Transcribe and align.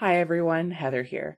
Hi 0.00 0.16
everyone, 0.16 0.70
Heather 0.70 1.02
here. 1.02 1.36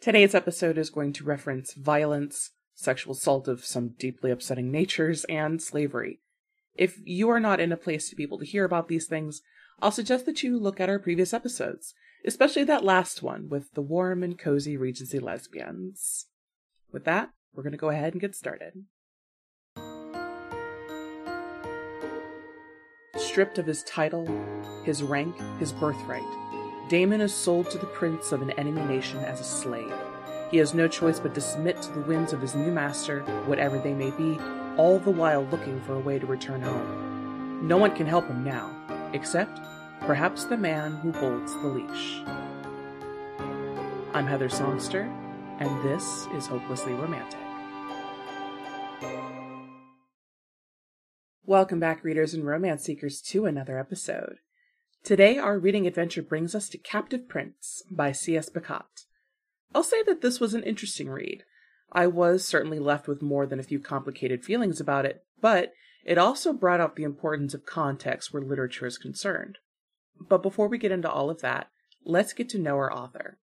Today's 0.00 0.34
episode 0.34 0.78
is 0.78 0.88
going 0.88 1.12
to 1.12 1.24
reference 1.24 1.74
violence, 1.74 2.52
sexual 2.74 3.12
assault 3.12 3.46
of 3.48 3.66
some 3.66 3.96
deeply 3.98 4.30
upsetting 4.30 4.72
natures, 4.72 5.24
and 5.24 5.60
slavery. 5.60 6.20
If 6.74 6.98
you 7.04 7.28
are 7.28 7.38
not 7.38 7.60
in 7.60 7.70
a 7.70 7.76
place 7.76 8.08
to 8.08 8.16
be 8.16 8.22
able 8.22 8.38
to 8.38 8.46
hear 8.46 8.64
about 8.64 8.88
these 8.88 9.06
things, 9.06 9.42
I'll 9.82 9.90
suggest 9.90 10.24
that 10.24 10.42
you 10.42 10.58
look 10.58 10.80
at 10.80 10.88
our 10.88 10.98
previous 10.98 11.34
episodes, 11.34 11.92
especially 12.24 12.64
that 12.64 12.82
last 12.82 13.22
one 13.22 13.50
with 13.50 13.74
the 13.74 13.82
warm 13.82 14.22
and 14.22 14.38
cozy 14.38 14.78
Regency 14.78 15.18
lesbians. 15.18 16.28
With 16.90 17.04
that, 17.04 17.32
we're 17.52 17.62
going 17.62 17.72
to 17.72 17.76
go 17.76 17.90
ahead 17.90 18.14
and 18.14 18.22
get 18.22 18.34
started. 18.34 18.86
Stripped 23.18 23.58
of 23.58 23.66
his 23.66 23.82
title, 23.82 24.26
his 24.84 25.02
rank, 25.02 25.36
his 25.58 25.74
birthright, 25.74 26.47
Damen 26.88 27.20
is 27.20 27.34
sold 27.34 27.68
to 27.70 27.76
the 27.76 27.84
prince 27.84 28.32
of 28.32 28.40
an 28.40 28.52
enemy 28.52 28.80
nation 28.82 29.18
as 29.18 29.40
a 29.40 29.44
slave. 29.44 29.92
He 30.50 30.56
has 30.56 30.72
no 30.72 30.88
choice 30.88 31.20
but 31.20 31.34
to 31.34 31.40
submit 31.42 31.82
to 31.82 31.92
the 31.92 32.00
whims 32.00 32.32
of 32.32 32.40
his 32.40 32.54
new 32.54 32.72
master, 32.72 33.20
whatever 33.44 33.78
they 33.78 33.92
may 33.92 34.10
be, 34.12 34.38
all 34.78 34.98
the 34.98 35.10
while 35.10 35.44
looking 35.50 35.82
for 35.82 35.96
a 35.96 36.00
way 36.00 36.18
to 36.18 36.24
return 36.24 36.62
home. 36.62 37.60
No 37.68 37.76
one 37.76 37.94
can 37.94 38.06
help 38.06 38.26
him 38.26 38.42
now, 38.42 38.74
except 39.12 39.60
perhaps 40.00 40.44
the 40.44 40.56
man 40.56 40.92
who 40.92 41.12
holds 41.12 41.52
the 41.56 41.68
leash. 41.68 42.22
I'm 44.14 44.26
Heather 44.26 44.48
Songster, 44.48 45.02
and 45.60 45.84
this 45.84 46.26
is 46.32 46.46
Hopelessly 46.46 46.94
Romantic. 46.94 47.38
Welcome 51.44 51.80
back, 51.80 52.02
readers 52.02 52.32
and 52.32 52.46
romance 52.46 52.84
seekers, 52.84 53.20
to 53.22 53.44
another 53.44 53.78
episode. 53.78 54.38
Today, 55.08 55.38
our 55.38 55.58
reading 55.58 55.86
adventure 55.86 56.20
brings 56.20 56.54
us 56.54 56.68
to 56.68 56.76
Captive 56.76 57.30
Prince 57.30 57.82
by 57.90 58.12
C.S. 58.12 58.50
Pacat. 58.50 59.06
I'll 59.74 59.82
say 59.82 60.02
that 60.02 60.20
this 60.20 60.38
was 60.38 60.52
an 60.52 60.62
interesting 60.62 61.08
read. 61.08 61.44
I 61.90 62.06
was 62.06 62.44
certainly 62.44 62.78
left 62.78 63.08
with 63.08 63.22
more 63.22 63.46
than 63.46 63.58
a 63.58 63.62
few 63.62 63.80
complicated 63.80 64.44
feelings 64.44 64.82
about 64.82 65.06
it, 65.06 65.24
but 65.40 65.72
it 66.04 66.18
also 66.18 66.52
brought 66.52 66.80
out 66.80 66.96
the 66.96 67.04
importance 67.04 67.54
of 67.54 67.64
context 67.64 68.34
where 68.34 68.42
literature 68.42 68.84
is 68.84 68.98
concerned. 68.98 69.56
But 70.20 70.42
before 70.42 70.68
we 70.68 70.76
get 70.76 70.92
into 70.92 71.10
all 71.10 71.30
of 71.30 71.40
that, 71.40 71.70
let's 72.04 72.34
get 72.34 72.50
to 72.50 72.58
know 72.58 72.76
our 72.76 72.92
author. 72.92 73.38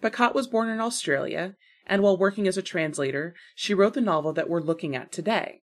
Pacat 0.00 0.36
was 0.36 0.46
born 0.46 0.68
in 0.68 0.80
Australia, 0.80 1.56
and 1.84 2.00
while 2.00 2.16
working 2.16 2.46
as 2.46 2.56
a 2.56 2.62
translator, 2.62 3.34
she 3.56 3.74
wrote 3.74 3.94
the 3.94 4.00
novel 4.00 4.32
that 4.34 4.48
we're 4.48 4.60
looking 4.60 4.94
at 4.94 5.10
today. 5.10 5.62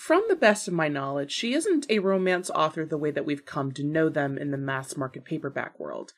From 0.00 0.24
the 0.28 0.34
best 0.34 0.66
of 0.66 0.72
my 0.72 0.88
knowledge, 0.88 1.30
she 1.30 1.52
isn't 1.52 1.84
a 1.90 1.98
romance 1.98 2.48
author 2.48 2.86
the 2.86 2.96
way 2.96 3.10
that 3.10 3.26
we've 3.26 3.44
come 3.44 3.70
to 3.72 3.84
know 3.84 4.08
them 4.08 4.38
in 4.38 4.50
the 4.50 4.56
mass 4.56 4.96
market 4.96 5.26
paperback 5.26 5.78
world, 5.78 6.14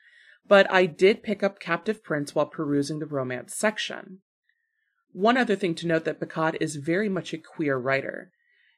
but 0.47 0.71
I 0.71 0.87
did 0.87 1.25
pick 1.25 1.43
up 1.43 1.59
Captive 1.59 2.05
Prince 2.05 2.33
while 2.33 2.47
perusing 2.47 3.01
the 3.01 3.07
romance 3.07 3.57
section. 3.57 4.21
One 5.11 5.37
other 5.37 5.57
thing 5.57 5.75
to 5.75 5.89
note 5.89 6.05
that 6.05 6.21
Pacat 6.21 6.59
is 6.61 6.77
very 6.77 7.09
much 7.09 7.35
a 7.35 7.39
queer 7.39 7.77
writer. 7.77 8.31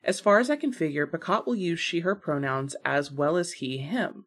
As 0.02 0.20
far 0.20 0.38
as 0.38 0.48
I 0.48 0.56
can 0.56 0.72
figure, 0.72 1.06
Pacat 1.06 1.46
will 1.46 1.54
use 1.54 1.80
she, 1.80 2.00
her 2.00 2.14
pronouns 2.14 2.74
as 2.82 3.12
well 3.12 3.36
as 3.36 3.52
he, 3.52 3.76
him. 3.76 4.24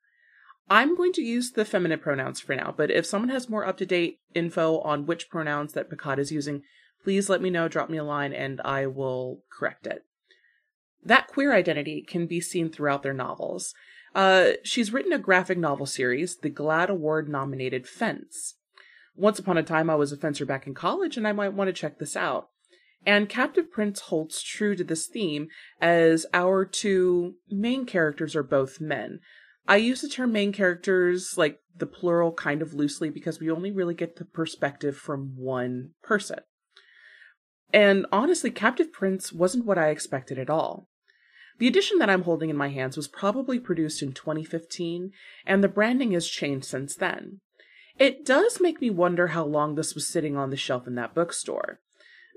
I'm 0.70 0.96
going 0.96 1.14
to 1.14 1.24
use 1.24 1.54
the 1.54 1.66
feminine 1.66 2.00
pronouns 2.00 2.40
for 2.40 2.56
now, 2.56 2.72
but 2.78 2.92
if 2.92 3.08
someone 3.08 3.30
has 3.30 3.50
more 3.50 3.66
up 3.66 3.78
to 3.78 3.86
date 3.88 4.20
info 4.36 4.78
on 4.82 5.08
which 5.08 5.32
pronouns 5.32 5.74
that 5.74 5.90
Pacat 5.90 6.20
is 6.20 6.32
using, 6.32 6.62
please 7.04 7.30
let 7.30 7.42
me 7.42 7.50
know, 7.50 7.68
drop 7.68 7.90
me 7.90 7.98
a 7.98 8.04
line, 8.04 8.32
and 8.32 8.62
I 8.62 8.86
will 8.86 9.42
correct 9.50 9.88
it. 9.88 10.04
That 11.04 11.28
queer 11.28 11.54
identity 11.54 12.02
can 12.02 12.28
be 12.28 12.42
seen 12.42 12.70
throughout 12.70 13.04
their 13.04 13.14
novels. 13.14 13.74
Uh, 14.16 14.54
she's 14.64 14.92
written 14.92 15.14
a 15.14 15.20
graphic 15.20 15.58
novel 15.58 15.86
series, 15.86 16.38
the 16.38 16.50
GLAAD 16.50 16.90
Award 16.90 17.30
nominated 17.30 17.88
Fence. 17.88 18.56
Once 19.16 19.40
upon 19.40 19.58
a 19.58 19.64
time, 19.64 19.90
I 19.90 19.96
was 19.96 20.12
a 20.12 20.18
fencer 20.18 20.46
back 20.46 20.68
in 20.68 20.74
college, 20.74 21.18
and 21.18 21.28
I 21.28 21.32
might 21.32 21.54
want 21.54 21.68
to 21.68 21.74
check 21.74 21.98
this 21.98 22.16
out. 22.16 22.50
And 23.06 23.30
Captive 23.30 23.72
Prince 23.72 24.02
holds 24.02 24.42
true 24.42 24.76
to 24.76 24.84
this 24.84 25.08
theme, 25.08 25.48
as 25.82 26.26
our 26.34 26.66
two 26.66 27.36
main 27.50 27.86
characters 27.86 28.36
are 28.36 28.44
both 28.44 28.82
men. 28.82 29.20
I 29.68 29.78
use 29.78 30.02
the 30.02 30.10
term 30.10 30.32
main 30.32 30.52
characters, 30.52 31.38
like 31.38 31.60
the 31.76 31.86
plural, 31.86 32.32
kind 32.32 32.62
of 32.62 32.74
loosely 32.74 33.10
because 33.10 33.40
we 33.40 33.52
only 33.52 33.72
really 33.72 33.94
get 33.94 34.16
the 34.16 34.26
perspective 34.26 34.98
from 34.98 35.34
one 35.36 35.92
person. 36.02 36.40
And 37.74 38.06
honestly, 38.12 38.50
Captive 38.50 38.92
Prince 38.92 39.34
wasn't 39.34 39.66
what 39.66 39.78
I 39.78 39.90
expected 39.90 40.40
at 40.40 40.50
all. 40.50 40.88
The 41.60 41.68
edition 41.68 41.98
that 41.98 42.10
I'm 42.10 42.24
holding 42.24 42.50
in 42.50 42.56
my 42.56 42.70
hands 42.70 42.96
was 42.96 43.08
probably 43.08 43.60
produced 43.60 44.02
in 44.02 44.14
2015, 44.14 45.12
and 45.46 45.64
the 45.64 45.68
branding 45.68 46.12
has 46.12 46.28
changed 46.28 46.66
since 46.66 46.96
then. 46.96 47.40
It 47.98 48.26
does 48.26 48.62
make 48.62 48.80
me 48.80 48.92
wonder 48.92 49.28
how 49.28 49.44
long 49.44 49.76
this 49.76 49.96
was 49.96 50.08
sitting 50.08 50.38
on 50.38 50.52
the 50.52 50.58
shelf 50.58 50.86
in 50.86 50.96
that 50.96 51.16
bookstore. 51.16 51.80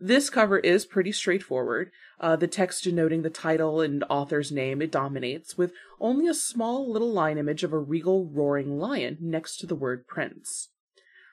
This 0.01 0.31
cover 0.31 0.59
is 0.59 0.87
pretty 0.87 1.13
straightforward. 1.13 1.91
Uh, 2.19 2.35
the 2.35 2.49
text 2.49 2.85
denoting 2.85 3.21
the 3.21 3.29
title 3.29 3.83
and 3.83 4.03
author's 4.09 4.51
name 4.51 4.81
it 4.81 4.91
dominates, 4.91 5.59
with 5.59 5.75
only 6.01 6.27
a 6.27 6.35
small 6.35 6.91
little 6.91 7.13
line 7.13 7.37
image 7.37 7.63
of 7.63 7.75
a 7.75 7.79
regal 7.79 8.25
roaring 8.25 8.79
lion 8.79 9.19
next 9.21 9.59
to 9.59 9.67
the 9.67 9.75
word 9.75 10.07
prince. 10.07 10.71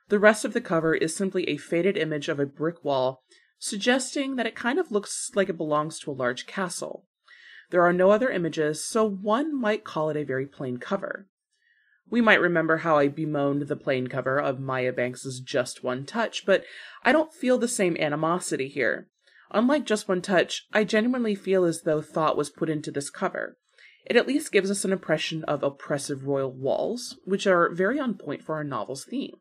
The 0.10 0.20
rest 0.20 0.44
of 0.44 0.52
the 0.52 0.62
cover 0.62 0.94
is 0.94 1.16
simply 1.16 1.48
a 1.48 1.56
faded 1.56 1.98
image 1.98 2.28
of 2.28 2.40
a 2.40 2.46
brick 2.46 2.84
wall, 2.84 3.24
suggesting 3.60 4.36
that 4.36 4.46
it 4.46 4.56
kind 4.56 4.80
of 4.80 4.92
looks 4.92 5.32
like 5.36 5.50
it 5.50 5.58
belongs 5.58 6.00
to 6.00 6.12
a 6.12 6.14
large 6.14 6.46
castle. 6.46 7.06
There 7.70 7.84
are 7.84 7.94
no 7.94 8.12
other 8.12 8.30
images, 8.30 8.84
so 8.84 9.04
one 9.08 9.60
might 9.60 9.84
call 9.84 10.10
it 10.10 10.18
a 10.18 10.24
very 10.24 10.46
plain 10.46 10.78
cover. 10.78 11.28
We 12.10 12.22
might 12.22 12.40
remember 12.40 12.78
how 12.78 12.98
I 12.98 13.10
bemoaned 13.10 13.64
the 13.64 13.76
plain 13.76 14.08
cover 14.08 14.40
of 14.40 14.60
Maya 14.60 14.94
Banks's 14.94 15.42
Just 15.42 15.84
One 15.84 16.06
Touch, 16.06 16.46
but 16.46 16.64
I 17.04 17.12
don't 17.12 17.34
feel 17.34 17.58
the 17.58 17.68
same 17.68 17.98
animosity 17.98 18.70
here. 18.70 19.10
Unlike 19.52 19.86
Just 19.86 20.08
One 20.08 20.22
Touch, 20.22 20.68
I 20.72 20.86
genuinely 20.86 21.36
feel 21.36 21.66
as 21.66 21.82
though 21.82 22.02
thought 22.02 22.38
was 22.38 22.50
put 22.50 22.70
into 22.70 22.92
this 22.92 23.10
cover. 23.10 23.58
It 24.06 24.16
at 24.16 24.28
least 24.28 24.54
gives 24.54 24.72
us 24.72 24.86
an 24.86 24.94
impression 24.94 25.44
of 25.46 25.64
oppressive 25.64 26.28
royal 26.28 26.52
walls, 26.52 27.18
which 27.26 27.46
are 27.46 27.74
very 27.74 28.00
on 28.00 28.14
point 28.14 28.42
for 28.42 28.56
our 28.56 28.64
novel's 28.64 29.04
theme. 29.04 29.36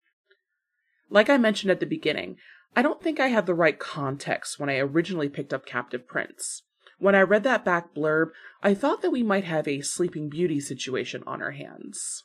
Like 1.09 1.31
I 1.31 1.38
mentioned 1.38 1.71
at 1.71 1.78
the 1.78 1.87
beginning, 1.87 2.37
I 2.75 2.82
don't 2.82 3.03
think 3.03 3.21
I 3.21 3.28
had 3.28 3.47
the 3.47 3.54
right 3.54 3.78
context 3.78 4.59
when 4.59 4.69
I 4.69 4.78
originally 4.78 5.28
picked 5.28 5.54
up 5.54 5.65
Captive 5.66 6.06
Prince. 6.06 6.62
When 6.99 7.15
I 7.15 7.22
read 7.22 7.44
that 7.44 7.65
back 7.65 7.94
blurb, 7.94 8.31
I 8.62 8.75
thought 8.75 9.03
that 9.03 9.10
we 9.10 9.22
might 9.22 9.44
have 9.44 9.69
a 9.69 9.82
Sleeping 9.82 10.28
Beauty 10.28 10.60
situation 10.60 11.22
on 11.27 11.43
our 11.43 11.53
hands. 11.53 12.25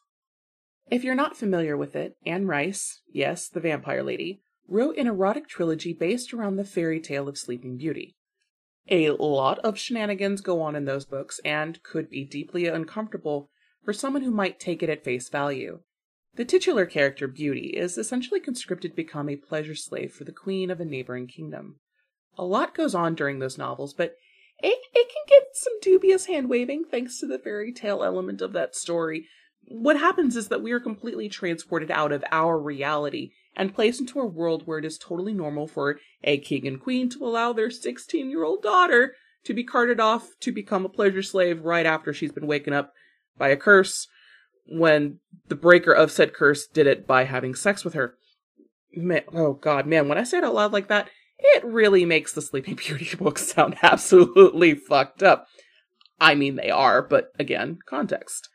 If 0.89 1.03
you're 1.03 1.15
not 1.15 1.37
familiar 1.37 1.77
with 1.77 1.95
it, 1.95 2.17
Anne 2.25 2.47
Rice, 2.47 3.01
yes, 3.11 3.47
the 3.47 3.59
vampire 3.59 4.03
lady, 4.03 4.41
wrote 4.67 4.97
an 4.97 5.07
erotic 5.07 5.47
trilogy 5.47 5.93
based 5.93 6.33
around 6.33 6.55
the 6.55 6.63
fairy 6.63 6.99
tale 6.99 7.27
of 7.27 7.37
Sleeping 7.37 7.77
Beauty. 7.77 8.15
A 8.89 9.11
lot 9.11 9.59
of 9.59 9.77
shenanigans 9.77 10.41
go 10.41 10.61
on 10.61 10.75
in 10.75 10.85
those 10.85 11.05
books 11.05 11.39
and 11.45 11.81
could 11.83 12.09
be 12.09 12.25
deeply 12.25 12.67
uncomfortable 12.67 13.49
for 13.83 13.93
someone 13.93 14.23
who 14.23 14.31
might 14.31 14.59
take 14.59 14.81
it 14.81 14.89
at 14.89 15.03
face 15.03 15.29
value. 15.29 15.81
The 16.35 16.45
titular 16.45 16.85
character, 16.85 17.27
Beauty, 17.27 17.73
is 17.75 17.97
essentially 17.97 18.39
conscripted 18.39 18.91
to 18.91 18.95
become 18.95 19.29
a 19.29 19.35
pleasure 19.35 19.75
slave 19.75 20.13
for 20.13 20.23
the 20.23 20.31
queen 20.31 20.71
of 20.71 20.79
a 20.79 20.85
neighboring 20.85 21.27
kingdom. 21.27 21.79
A 22.37 22.45
lot 22.45 22.73
goes 22.73 22.95
on 22.95 23.15
during 23.15 23.39
those 23.39 23.57
novels, 23.57 23.93
but 23.93 24.15
it, 24.59 24.77
it 24.93 25.09
can 25.09 25.23
get 25.27 25.47
some 25.53 25.73
dubious 25.81 26.27
hand 26.27 26.49
waving 26.49 26.85
thanks 26.85 27.19
to 27.19 27.27
the 27.27 27.39
fairy 27.39 27.73
tale 27.73 28.03
element 28.03 28.41
of 28.41 28.53
that 28.53 28.75
story. 28.75 29.27
What 29.67 29.99
happens 29.99 30.37
is 30.37 30.47
that 30.47 30.63
we 30.63 30.71
are 30.71 30.79
completely 30.79 31.27
transported 31.27 31.91
out 31.91 32.13
of 32.13 32.23
our 32.31 32.57
reality 32.57 33.31
and 33.55 33.75
placed 33.75 33.99
into 33.99 34.19
a 34.19 34.25
world 34.25 34.65
where 34.65 34.79
it 34.79 34.85
is 34.85 34.97
totally 34.97 35.33
normal 35.33 35.67
for 35.67 35.99
a 36.23 36.37
king 36.37 36.65
and 36.65 36.79
queen 36.79 37.09
to 37.09 37.25
allow 37.25 37.51
their 37.51 37.69
16 37.69 38.29
year 38.29 38.43
old 38.43 38.63
daughter 38.63 39.15
to 39.43 39.53
be 39.53 39.63
carted 39.63 39.99
off 39.99 40.29
to 40.39 40.51
become 40.51 40.85
a 40.85 40.89
pleasure 40.89 41.23
slave 41.23 41.65
right 41.65 41.85
after 41.85 42.13
she's 42.13 42.31
been 42.31 42.47
waken 42.47 42.71
up 42.71 42.93
by 43.37 43.49
a 43.49 43.57
curse 43.57 44.07
when 44.67 45.19
the 45.47 45.55
breaker 45.55 45.91
of 45.91 46.11
said 46.11 46.33
curse 46.33 46.67
did 46.67 46.87
it 46.87 47.07
by 47.07 47.25
having 47.25 47.55
sex 47.55 47.83
with 47.83 47.93
her. 47.93 48.15
Man, 48.93 49.23
oh 49.33 49.53
god, 49.53 49.87
man, 49.87 50.07
when 50.07 50.17
I 50.17 50.23
say 50.23 50.39
it 50.39 50.43
out 50.43 50.53
loud 50.53 50.73
like 50.73 50.87
that, 50.87 51.09
it 51.39 51.63
really 51.65 52.05
makes 52.05 52.33
the 52.33 52.41
Sleeping 52.41 52.75
Beauty 52.75 53.15
books 53.19 53.47
sound 53.47 53.77
absolutely 53.81 54.75
fucked 54.75 55.23
up. 55.23 55.47
I 56.19 56.35
mean, 56.35 56.55
they 56.55 56.69
are, 56.69 57.01
but 57.01 57.31
again, 57.39 57.79
context. 57.85 58.49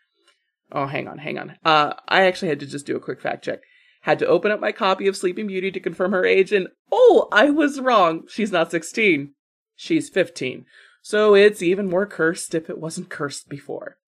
Oh, 0.70 0.87
hang 0.87 1.08
on, 1.08 1.19
hang 1.19 1.38
on. 1.38 1.56
Uh, 1.64 1.94
I 2.08 2.26
actually 2.26 2.49
had 2.49 2.61
to 2.61 2.67
just 2.67 2.87
do 2.87 2.97
a 2.97 3.00
quick 3.00 3.20
fact 3.20 3.44
check. 3.44 3.61
Had 4.03 4.19
to 4.20 4.26
open 4.26 4.53
up 4.53 4.61
my 4.61 4.73
copy 4.73 5.08
of 5.08 5.17
Sleeping 5.17 5.49
Beauty 5.49 5.70
to 5.73 5.81
confirm 5.81 6.12
her 6.12 6.25
age, 6.25 6.53
and 6.53 6.69
oh, 6.93 7.29
I 7.32 7.50
was 7.50 7.81
wrong. 7.81 8.23
She's 8.29 8.53
not 8.53 8.70
16. 8.70 9.32
She's 9.75 10.08
15. 10.08 10.64
So 11.03 11.35
it's 11.35 11.62
even 11.62 11.91
more 11.91 12.06
cursed 12.06 12.55
if 12.55 12.70
it 12.70 12.79
wasn't 12.79 13.11
cursed 13.11 13.49
before. 13.49 13.99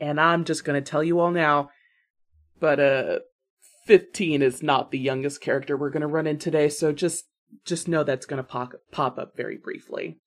And 0.00 0.20
I'm 0.20 0.44
just 0.44 0.64
gonna 0.64 0.80
tell 0.80 1.02
you 1.02 1.20
all 1.20 1.30
now, 1.30 1.70
but 2.60 2.80
uh, 2.80 3.18
15 3.86 4.42
is 4.42 4.62
not 4.62 4.90
the 4.90 4.98
youngest 4.98 5.40
character 5.40 5.76
we're 5.76 5.90
gonna 5.90 6.06
run 6.06 6.26
in 6.26 6.38
today, 6.38 6.68
so 6.68 6.92
just 6.92 7.24
just 7.64 7.88
know 7.88 8.02
that's 8.04 8.26
going 8.26 8.38
to 8.38 8.42
pop, 8.42 8.72
pop 8.90 9.18
up 9.18 9.36
very 9.36 9.56
briefly. 9.56 10.18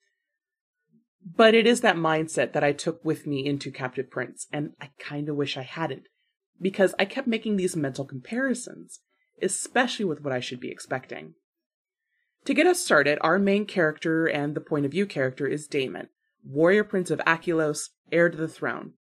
But 1.36 1.54
it 1.54 1.68
is 1.68 1.82
that 1.82 1.96
mindset 1.98 2.54
that 2.54 2.64
I 2.64 2.72
took 2.72 3.04
with 3.04 3.28
me 3.28 3.46
into 3.46 3.72
Captive 3.72 4.10
Prince, 4.10 4.48
and 4.52 4.72
I 4.80 4.92
kind 5.00 5.30
of 5.30 5.36
wish 5.36 5.58
I 5.58 5.64
hadn't, 5.64 6.08
because 6.62 6.96
I 6.98 7.06
kept 7.06 7.28
making 7.28 7.58
these 7.58 7.76
mental 7.76 8.06
comparisons. 8.06 9.00
especially 9.42 10.04
with 10.04 10.22
what 10.22 10.34
I 10.34 10.42
should 10.42 10.60
be 10.60 10.70
expecting. 10.70 11.34
To 12.44 12.54
get 12.54 12.68
us 12.68 12.82
started, 12.82 13.18
our 13.22 13.40
main 13.40 13.66
character 13.66 14.26
and 14.26 14.54
the 14.54 14.60
point 14.62 14.86
of 14.86 14.92
view 14.92 15.06
character 15.06 15.48
is 15.48 15.68
Damen, 15.68 16.08
warrior 16.44 16.84
prince 16.84 17.10
of 17.10 17.20
Akielos, 17.20 17.90
heir 18.12 18.30
to 18.30 18.38
the 18.38 18.50
throne. 18.50 18.94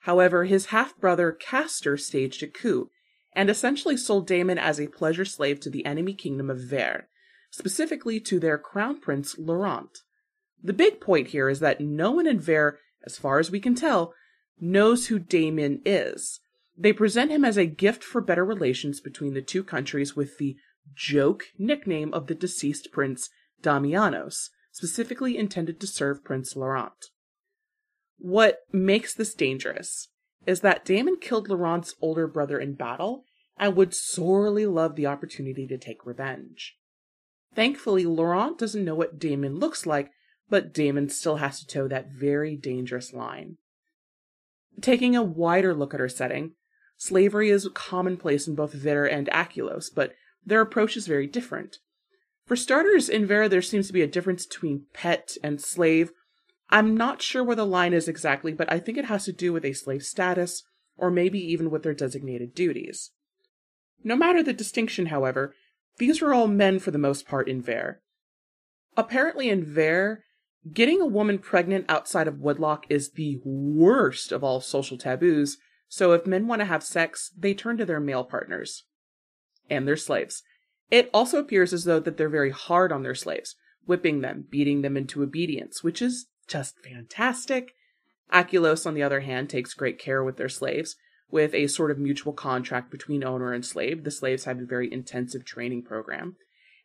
However, 0.00 0.44
his 0.44 0.66
half 0.66 0.96
brother 0.98 1.36
Kastor 1.38 1.98
staged 1.98 2.42
a 2.42 2.46
coup 2.46 2.90
and 3.32 3.50
essentially 3.50 3.96
sold 3.96 4.26
Damen 4.26 4.58
as 4.58 4.80
a 4.80 4.88
pleasure 4.88 5.24
slave 5.24 5.60
to 5.60 5.70
the 5.70 5.84
enemy 5.84 6.14
kingdom 6.14 6.50
of 6.50 6.60
Vere, 6.60 7.08
specifically 7.50 8.20
to 8.20 8.40
their 8.40 8.58
crown 8.58 9.00
prince 9.00 9.38
Laurent. 9.38 9.98
The 10.62 10.72
big 10.72 11.00
point 11.00 11.28
here 11.28 11.48
is 11.48 11.60
that 11.60 11.80
no 11.80 12.10
one 12.10 12.26
in 12.26 12.40
Vere, 12.40 12.78
as 13.04 13.18
far 13.18 13.38
as 13.38 13.50
we 13.50 13.60
can 13.60 13.74
tell, 13.74 14.14
knows 14.60 15.06
who 15.06 15.18
Damen 15.18 15.80
is. 15.84 16.40
They 16.76 16.92
present 16.92 17.30
him 17.30 17.44
as 17.44 17.56
a 17.56 17.66
gift 17.66 18.02
for 18.04 18.20
better 18.20 18.44
relations 18.44 19.00
between 19.00 19.34
the 19.34 19.42
two 19.42 19.64
countries 19.64 20.16
with 20.16 20.38
the 20.38 20.56
joke 20.94 21.44
nickname 21.58 22.12
of 22.14 22.26
the 22.26 22.34
deceased 22.34 22.90
prince 22.92 23.30
Damianos, 23.62 24.50
specifically 24.72 25.36
intended 25.36 25.80
to 25.80 25.86
serve 25.86 26.24
Prince 26.24 26.54
Laurent. 26.54 27.10
What 28.18 28.60
makes 28.72 29.14
this 29.14 29.34
dangerous 29.34 30.08
is 30.46 30.60
that 30.60 30.84
Damen 30.84 31.20
killed 31.20 31.48
Laurent's 31.48 31.94
older 32.00 32.26
brother 32.26 32.58
in 32.58 32.74
battle 32.74 33.24
and 33.58 33.76
would 33.76 33.94
sorely 33.94 34.66
love 34.66 34.96
the 34.96 35.06
opportunity 35.06 35.66
to 35.66 35.78
take 35.78 36.06
revenge. 36.06 36.76
Thankfully, 37.54 38.04
Laurent 38.04 38.58
doesn't 38.58 38.84
know 38.84 38.94
what 38.94 39.18
Damen 39.18 39.58
looks 39.58 39.86
like, 39.86 40.10
but 40.48 40.72
Damen 40.72 41.10
still 41.10 41.36
has 41.36 41.60
to 41.60 41.66
toe 41.66 41.88
that 41.88 42.10
very 42.10 42.56
dangerous 42.56 43.12
line. 43.12 43.56
Taking 44.80 45.16
a 45.16 45.22
wider 45.22 45.74
look 45.74 45.92
at 45.92 46.00
our 46.00 46.08
setting, 46.08 46.52
slavery 46.96 47.50
is 47.50 47.68
commonplace 47.74 48.46
in 48.46 48.54
both 48.54 48.72
Vere 48.72 49.06
and 49.06 49.28
Akielos, 49.28 49.90
but 49.92 50.14
their 50.44 50.60
approach 50.60 50.96
is 50.96 51.06
very 51.06 51.26
different. 51.26 51.78
For 52.46 52.56
starters, 52.56 53.08
in 53.08 53.26
Vere 53.26 53.48
there 53.48 53.60
seems 53.60 53.88
to 53.88 53.92
be 53.92 54.02
a 54.02 54.06
difference 54.06 54.46
between 54.46 54.86
pet 54.94 55.36
and 55.42 55.60
slave. 55.60 56.12
I'm 56.70 56.96
not 56.96 57.22
sure 57.22 57.42
where 57.42 57.56
the 57.56 57.64
line 57.64 57.92
is 57.92 58.08
exactly, 58.08 58.52
but 58.52 58.70
I 58.70 58.78
think 58.78 58.98
it 58.98 59.06
has 59.06 59.24
to 59.24 59.32
do 59.32 59.52
with 59.52 59.64
a 59.64 59.72
slave 59.72 60.02
status, 60.02 60.64
or 60.96 61.10
maybe 61.10 61.38
even 61.38 61.70
with 61.70 61.82
their 61.82 61.94
designated 61.94 62.54
duties. 62.54 63.10
No 64.04 64.16
matter 64.16 64.42
the 64.42 64.52
distinction, 64.52 65.06
however, 65.06 65.54
these 65.98 66.20
were 66.20 66.34
all 66.34 66.46
men 66.46 66.78
for 66.78 66.90
the 66.90 66.98
most 66.98 67.26
part 67.26 67.48
in 67.48 67.62
Vere. 67.62 68.00
Apparently, 68.96 69.48
in 69.48 69.64
Vere, 69.64 70.24
getting 70.72 71.00
a 71.00 71.06
woman 71.06 71.38
pregnant 71.38 71.86
outside 71.88 72.28
of 72.28 72.40
wedlock 72.40 72.84
is 72.88 73.12
the 73.12 73.40
worst 73.44 74.30
of 74.30 74.44
all 74.44 74.60
social 74.60 74.98
taboos, 74.98 75.56
so 75.88 76.12
if 76.12 76.26
men 76.26 76.46
want 76.46 76.60
to 76.60 76.66
have 76.66 76.82
sex, 76.82 77.30
they 77.36 77.54
turn 77.54 77.78
to 77.78 77.86
their 77.86 78.00
male 78.00 78.24
partners 78.24 78.84
and 79.70 79.88
their 79.88 79.96
slaves. 79.96 80.42
It 80.90 81.10
also 81.12 81.38
appears 81.38 81.72
as 81.72 81.84
though 81.84 82.00
that 82.00 82.16
they're 82.16 82.28
very 82.28 82.50
hard 82.50 82.92
on 82.92 83.02
their 83.02 83.14
slaves, 83.14 83.56
whipping 83.86 84.20
them, 84.20 84.44
beating 84.48 84.82
them 84.82 84.96
into 84.96 85.22
obedience, 85.22 85.82
which 85.82 86.02
is 86.02 86.26
just 86.48 86.78
fantastic. 86.80 87.72
Akielos, 88.32 88.86
on 88.86 88.94
the 88.94 89.02
other 89.02 89.20
hand, 89.20 89.48
takes 89.48 89.74
great 89.74 89.98
care 89.98 90.22
with 90.22 90.36
their 90.36 90.48
slaves, 90.48 90.96
with 91.30 91.54
a 91.54 91.66
sort 91.66 91.90
of 91.90 91.98
mutual 91.98 92.32
contract 92.32 92.90
between 92.90 93.24
owner 93.24 93.52
and 93.52 93.64
slave. 93.64 94.04
The 94.04 94.10
slaves 94.10 94.44
have 94.44 94.58
a 94.58 94.66
very 94.66 94.92
intensive 94.92 95.44
training 95.44 95.82
program. 95.82 96.36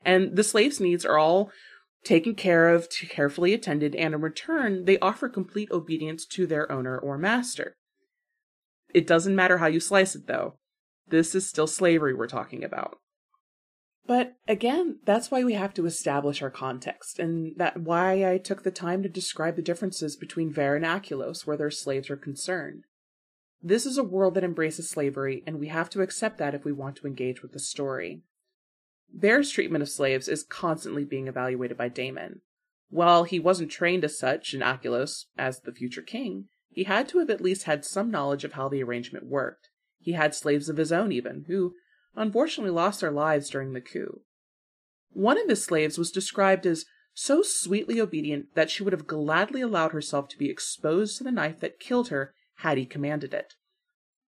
And 0.05 0.35
the 0.35 0.43
slaves' 0.43 0.79
needs 0.79 1.05
are 1.05 1.17
all 1.17 1.51
taken 2.03 2.35
care 2.35 2.69
of, 2.69 2.89
carefully 3.09 3.53
attended, 3.53 3.95
and 3.95 4.13
in 4.13 4.21
return, 4.21 4.85
they 4.85 4.99
offer 4.99 5.29
complete 5.29 5.71
obedience 5.71 6.25
to 6.25 6.45
their 6.45 6.69
owner 6.71 6.97
or 6.97 7.17
master. 7.17 7.75
It 8.93 9.07
doesn't 9.07 9.35
matter 9.35 9.57
how 9.57 9.67
you 9.67 9.79
slice 9.79 10.15
it, 10.15 10.27
though. 10.27 10.55
This 11.07 11.33
is 11.35 11.47
still 11.47 11.67
slavery 11.67 12.13
we're 12.13 12.27
talking 12.27 12.63
about. 12.63 12.97
But 14.05 14.35
again, 14.47 14.99
that's 15.05 15.31
why 15.31 15.43
we 15.43 15.53
have 15.53 15.73
to 15.75 15.85
establish 15.85 16.41
our 16.41 16.49
context, 16.49 17.19
and 17.19 17.55
that 17.57 17.77
why 17.77 18.29
I 18.29 18.37
took 18.37 18.63
the 18.63 18.71
time 18.71 19.01
to 19.03 19.09
describe 19.09 19.55
the 19.55 19.61
differences 19.61 20.15
between 20.15 20.51
Vere 20.51 20.75
and 20.75 20.85
Akielos 20.85 21.47
where 21.47 21.55
their 21.55 21.71
slaves 21.71 22.09
are 22.09 22.17
concerned. 22.17 22.83
This 23.61 23.85
is 23.85 23.97
a 23.97 24.03
world 24.03 24.33
that 24.33 24.43
embraces 24.43 24.89
slavery, 24.89 25.41
and 25.47 25.57
we 25.57 25.69
have 25.69 25.89
to 25.91 26.01
accept 26.01 26.37
that 26.39 26.53
if 26.53 26.65
we 26.65 26.73
want 26.73 26.97
to 26.97 27.07
engage 27.07 27.41
with 27.41 27.53
the 27.53 27.59
story. 27.59 28.23
Vere's 29.13 29.51
treatment 29.51 29.81
of 29.81 29.89
slaves 29.89 30.27
is 30.27 30.43
constantly 30.43 31.05
being 31.05 31.27
evaluated 31.27 31.77
by 31.77 31.87
Damen. 31.87 32.41
While 32.89 33.23
he 33.23 33.39
wasn't 33.39 33.71
trained 33.71 34.03
as 34.03 34.19
such 34.19 34.53
in 34.53 34.59
Akielos 34.59 35.25
as 35.37 35.61
the 35.61 35.71
future 35.71 36.01
king, 36.01 36.49
he 36.69 36.83
had 36.83 37.07
to 37.09 37.19
have 37.19 37.29
at 37.29 37.41
least 37.41 37.63
had 37.63 37.85
some 37.85 38.11
knowledge 38.11 38.43
of 38.43 38.53
how 38.53 38.67
the 38.67 38.83
arrangement 38.83 39.27
worked. 39.27 39.69
He 39.99 40.11
had 40.11 40.35
slaves 40.35 40.67
of 40.67 40.77
his 40.77 40.91
own, 40.91 41.13
even, 41.13 41.45
who 41.47 41.75
unfortunately 42.15 42.71
lost 42.71 43.01
their 43.01 43.11
lives 43.11 43.49
during 43.49 43.73
the 43.73 43.81
coup. 43.81 44.21
One 45.11 45.39
of 45.39 45.47
his 45.47 45.63
slaves 45.63 45.97
was 45.97 46.11
described 46.11 46.65
as 46.65 46.85
so 47.13 47.41
sweetly 47.43 48.01
obedient 48.01 48.55
that 48.55 48.71
she 48.71 48.83
would 48.83 48.93
have 48.93 49.07
gladly 49.07 49.61
allowed 49.61 49.91
herself 49.91 50.27
to 50.29 50.37
be 50.37 50.49
exposed 50.49 51.17
to 51.17 51.23
the 51.23 51.31
knife 51.31 51.59
that 51.59 51.79
killed 51.79 52.09
her 52.09 52.33
had 52.57 52.77
he 52.77 52.85
commanded 52.85 53.33
it. 53.33 53.53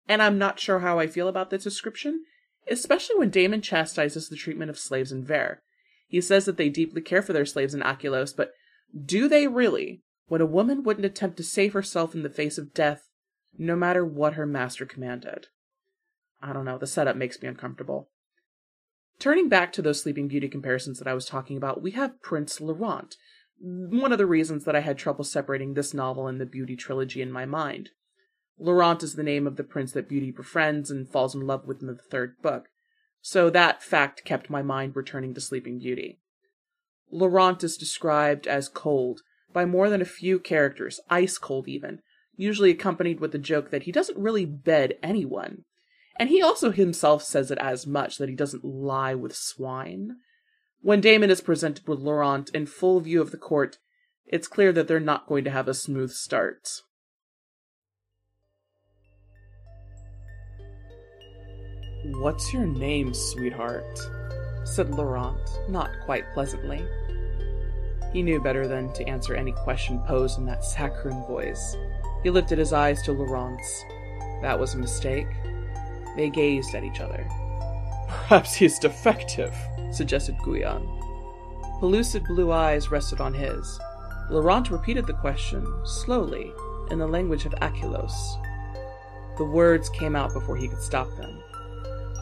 And 0.07 0.23
I'm 0.23 0.39
not 0.39 0.61
sure 0.61 0.81
how 0.81 0.99
I 0.99 1.07
feel 1.07 1.29
about 1.29 1.51
this 1.51 1.65
description, 1.65 2.25
especially 2.71 3.17
when 3.17 3.31
Damen 3.31 3.63
chastises 3.63 4.29
the 4.29 4.37
treatment 4.37 4.71
of 4.71 4.79
slaves 4.79 5.13
in 5.13 5.25
Vere. 5.25 5.63
He 6.07 6.21
says 6.21 6.45
that 6.45 6.59
they 6.59 6.69
deeply 6.69 7.01
care 7.01 7.23
for 7.23 7.33
their 7.33 7.47
slaves 7.47 7.75
in 7.75 7.81
Akielos, 7.81 8.37
but 8.37 8.53
do 9.05 9.29
they 9.29 9.49
really, 9.49 10.03
when 10.29 10.41
a 10.41 10.47
woman 10.47 10.83
wouldn't 10.83 11.07
attempt 11.07 11.39
to 11.39 11.43
save 11.43 11.73
herself 11.73 12.15
in 12.15 12.23
the 12.23 12.29
face 12.29 12.59
of 12.59 12.75
death, 12.75 13.09
no 13.57 13.75
matter 13.75 14.05
what 14.05 14.35
her 14.35 14.47
master 14.47 14.85
commanded? 14.85 15.49
I 16.45 16.53
don't 16.53 16.67
know, 16.67 16.77
the 16.77 16.87
setup 16.87 17.17
makes 17.17 17.41
me 17.41 17.49
uncomfortable. 17.49 18.11
Turning 19.19 19.49
back 19.49 19.73
to 19.73 19.83
those 19.83 20.03
Sleeping 20.03 20.29
Beauty 20.29 20.49
comparisons 20.49 20.99
that 20.99 21.09
I 21.09 21.15
was 21.15 21.25
talking 21.25 21.57
about, 21.57 21.81
we 21.81 21.93
have 21.93 22.21
Prince 22.21 22.61
Laurent, 22.61 23.17
one 23.59 24.13
of 24.13 24.19
the 24.19 24.27
reasons 24.27 24.65
that 24.65 24.77
I 24.77 24.81
had 24.81 24.99
trouble 24.99 25.25
separating 25.25 25.73
this 25.73 25.95
novel 25.95 26.27
and 26.27 26.39
the 26.39 26.47
Beauty 26.47 26.77
trilogy 26.77 27.23
in 27.23 27.33
my 27.33 27.47
mind. 27.47 27.91
Laurent 28.59 29.03
is 29.03 29.15
the 29.15 29.23
name 29.23 29.47
of 29.47 29.57
the 29.57 29.65
prince 29.65 29.93
that 29.93 30.09
Beauty 30.09 30.31
befriends 30.31 30.91
and 30.91 31.09
falls 31.09 31.35
in 31.35 31.47
love 31.47 31.67
with 31.67 31.81
in 31.81 31.87
the 31.87 31.95
third 31.95 32.37
book, 32.43 32.67
so 33.23 33.49
that 33.49 33.83
fact 33.83 34.25
kept 34.25 34.51
my 34.51 34.61
mind 34.61 34.95
returning 34.95 35.33
to 35.33 35.41
Sleeping 35.41 35.79
Beauty. 35.79 36.21
Laurent 37.11 37.65
is 37.65 37.79
described 37.79 38.47
as 38.47 38.69
cold 38.69 39.23
by 39.51 39.65
more 39.65 39.89
than 39.89 40.03
a 40.03 40.07
few 40.07 40.39
characters, 40.39 41.01
ice 41.09 41.39
cold 41.39 41.69
even, 41.69 42.01
usually 42.37 42.71
accompanied 42.71 43.21
with 43.21 43.33
the 43.33 43.39
joke 43.39 43.71
that 43.71 43.85
he 43.85 43.93
doesn't 43.93 44.19
really 44.19 44.45
bed 44.45 44.99
anyone. 45.03 45.65
And 46.17 46.29
he 46.29 46.41
also 46.41 46.71
himself 46.71 47.23
says 47.23 47.51
it 47.51 47.59
as 47.59 47.87
much 47.87 48.19
that 48.19 48.29
he 48.29 48.35
doesn't 48.35 48.65
lie 48.65 49.15
with 49.15 49.35
swine. 49.35 50.17
When 50.81 51.01
Damen 51.01 51.31
is 51.31 51.41
presented 51.41 51.89
with 51.89 52.01
Laurent 52.01 52.51
in 52.51 52.67
full 52.67 53.01
view 53.01 53.21
of 53.21 53.31
the 53.31 53.37
court, 53.37 53.79
it's 54.27 54.49
clear 54.49 54.73
that 54.73 54.87
they're 54.87 55.01
not 55.01 55.27
going 55.27 55.45
to 55.45 55.51
have 55.51 55.69
a 55.69 55.75
smooth 55.75 56.13
start. 56.13 56.83
What's 62.05 62.53
your 62.53 62.67
name, 62.67 63.15
sweetheart? 63.15 63.99
said 64.65 64.95
Laurent, 64.95 65.41
not 65.69 65.91
quite 66.05 66.25
pleasantly. 66.33 66.87
He 68.13 68.23
knew 68.23 68.41
better 68.41 68.69
than 68.69 68.93
to 68.93 69.09
answer 69.09 69.35
any 69.35 69.53
question 69.53 69.99
posed 70.07 70.39
in 70.39 70.47
that 70.47 70.65
saccharine 70.65 71.27
voice. 71.27 71.77
He 72.23 72.31
lifted 72.31 72.59
his 72.59 72.73
eyes 72.73 73.03
to 73.03 73.13
Laurent's. 73.13 73.85
That 74.43 74.59
was 74.59 74.75
a 74.75 74.79
mistake. 74.79 75.29
They 76.17 76.31
gazed 76.31 76.75
at 76.75 76.85
each 76.85 77.01
other. 77.01 77.27
Perhaps 78.09 78.55
he 78.55 78.67
is 78.67 78.79
defective, 78.79 79.55
suggested 79.91 80.37
Guion. 80.39 80.87
Pellucid 81.81 82.25
blue 82.25 82.53
eyes 82.53 82.91
rested 82.91 83.21
on 83.21 83.35
his. 83.35 83.79
Laurent 84.31 84.71
repeated 84.71 85.07
the 85.07 85.13
question, 85.15 85.67
slowly, 85.85 86.53
in 86.91 86.99
the 86.99 87.07
language 87.07 87.45
of 87.45 87.53
Akielos. 87.61 88.15
The 89.37 89.45
words 89.45 89.89
came 89.91 90.15
out 90.15 90.33
before 90.33 90.57
he 90.57 90.69
could 90.69 90.83
stop 90.83 91.09
them. 91.17 91.43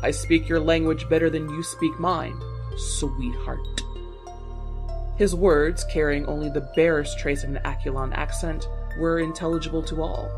I 0.02 0.11
speak 0.11 0.49
your 0.49 0.61
language 0.61 1.08
better 1.08 1.30
than 1.30 1.49
you 1.49 1.62
speak 1.62 1.99
mine, 2.00 2.40
sweetheart. 2.76 3.82
His 5.16 5.34
words, 5.34 5.84
carrying 5.84 6.26
only 6.26 6.49
the 6.49 6.68
barest 6.75 7.18
trace 7.18 7.44
of 7.44 7.50
an 7.50 7.61
Akielon 7.64 8.12
accent, 8.14 8.66
were 8.99 9.20
intelligible 9.20 9.82
to 9.84 10.02
all, 10.02 10.28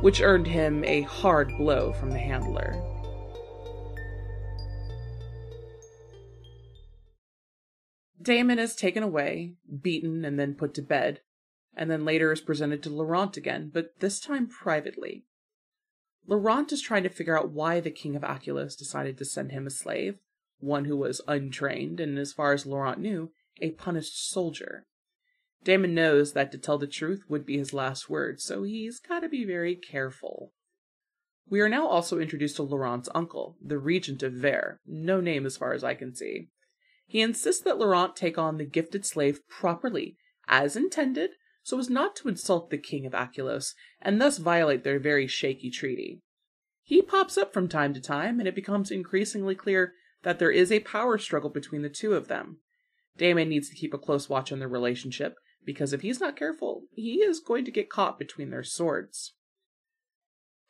which 0.00 0.22
earned 0.22 0.46
him 0.46 0.84
a 0.84 1.02
hard 1.02 1.54
blow 1.58 1.92
from 1.92 2.10
the 2.10 2.18
handler. 2.18 2.80
Damen 8.20 8.58
is 8.58 8.76
taken 8.76 9.02
away, 9.02 9.54
beaten, 9.80 10.24
and 10.24 10.38
then 10.38 10.54
put 10.54 10.74
to 10.74 10.82
bed, 10.82 11.20
and 11.74 11.90
then 11.90 12.04
later 12.04 12.32
is 12.32 12.40
presented 12.40 12.82
to 12.82 12.90
Laurent 12.90 13.36
again, 13.36 13.70
but 13.72 13.98
this 14.00 14.20
time 14.20 14.46
privately. 14.46 15.24
Laurent 16.26 16.70
is 16.70 16.82
trying 16.82 17.02
to 17.02 17.08
figure 17.08 17.38
out 17.38 17.50
why 17.50 17.80
the 17.80 17.90
king 17.90 18.14
of 18.14 18.22
Akielos 18.22 18.76
decided 18.76 19.16
to 19.18 19.24
send 19.24 19.52
him 19.52 19.66
a 19.66 19.70
slave, 19.70 20.18
one 20.58 20.84
who 20.84 20.96
was 20.96 21.22
untrained 21.26 21.98
and, 21.98 22.18
as 22.18 22.32
far 22.32 22.52
as 22.52 22.66
Laurent 22.66 23.00
knew, 23.00 23.30
a 23.62 23.70
punished 23.70 24.30
soldier. 24.30 24.84
Damen 25.64 25.94
knows 25.94 26.32
that 26.32 26.52
to 26.52 26.58
tell 26.58 26.78
the 26.78 26.86
truth 26.86 27.24
would 27.28 27.46
be 27.46 27.56
his 27.56 27.72
last 27.72 28.08
word, 28.08 28.40
so 28.40 28.62
he's 28.62 28.98
got 28.98 29.20
to 29.20 29.28
be 29.28 29.44
very 29.44 29.74
careful. 29.74 30.52
We 31.48 31.60
are 31.60 31.68
now 31.68 31.86
also 31.86 32.18
introduced 32.18 32.56
to 32.56 32.62
Laurent's 32.62 33.08
uncle, 33.14 33.56
the 33.60 33.78
regent 33.78 34.22
of 34.22 34.34
Vere, 34.34 34.80
no 34.86 35.20
name 35.20 35.46
as 35.46 35.56
far 35.56 35.72
as 35.72 35.82
I 35.82 35.94
can 35.94 36.14
see. 36.14 36.48
He 37.10 37.22
insists 37.22 37.60
that 37.64 37.76
Laurent 37.76 38.14
take 38.14 38.38
on 38.38 38.56
the 38.56 38.64
gifted 38.64 39.04
slave 39.04 39.40
properly, 39.48 40.16
as 40.46 40.76
intended, 40.76 41.30
so 41.64 41.76
as 41.76 41.90
not 41.90 42.14
to 42.16 42.28
insult 42.28 42.70
the 42.70 42.78
king 42.78 43.04
of 43.04 43.14
Akielos, 43.14 43.74
and 44.00 44.20
thus 44.20 44.38
violate 44.38 44.84
their 44.84 45.00
very 45.00 45.26
shaky 45.26 45.72
treaty. 45.72 46.20
He 46.84 47.02
pops 47.02 47.36
up 47.36 47.52
from 47.52 47.66
time 47.66 47.94
to 47.94 48.00
time, 48.00 48.38
and 48.38 48.46
it 48.46 48.54
becomes 48.54 48.92
increasingly 48.92 49.56
clear 49.56 49.94
that 50.22 50.38
there 50.38 50.52
is 50.52 50.70
a 50.70 50.78
power 50.80 51.18
struggle 51.18 51.50
between 51.50 51.82
the 51.82 51.88
two 51.88 52.14
of 52.14 52.28
them. 52.28 52.58
Damen 53.18 53.48
needs 53.48 53.68
to 53.70 53.74
keep 53.74 53.92
a 53.92 53.98
close 53.98 54.28
watch 54.28 54.52
on 54.52 54.60
their 54.60 54.68
relationship, 54.68 55.34
because 55.66 55.92
if 55.92 56.02
he's 56.02 56.20
not 56.20 56.36
careful, 56.36 56.84
he 56.92 57.22
is 57.22 57.40
going 57.40 57.64
to 57.64 57.72
get 57.72 57.90
caught 57.90 58.20
between 58.20 58.50
their 58.50 58.62
swords. 58.62 59.34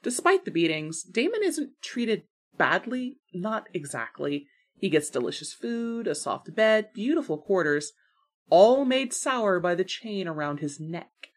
Despite 0.03 0.47
the 0.47 0.51
beatings, 0.51 1.05
Damen 1.05 1.43
isn't 1.43 1.83
treated 1.83 2.23
badly, 2.57 3.19
not 3.35 3.67
exactly. 3.75 4.47
He 4.81 4.89
gets 4.89 5.11
delicious 5.11 5.53
food, 5.53 6.07
a 6.07 6.15
soft 6.15 6.55
bed, 6.55 6.89
beautiful 6.95 7.37
quarters, 7.37 7.93
all 8.49 8.87
made 8.87 9.13
sour 9.13 9.61
by 9.61 9.75
the 9.75 9.85
chain 9.85 10.27
around 10.27 10.61
his 10.61 10.81
neck. 10.81 11.29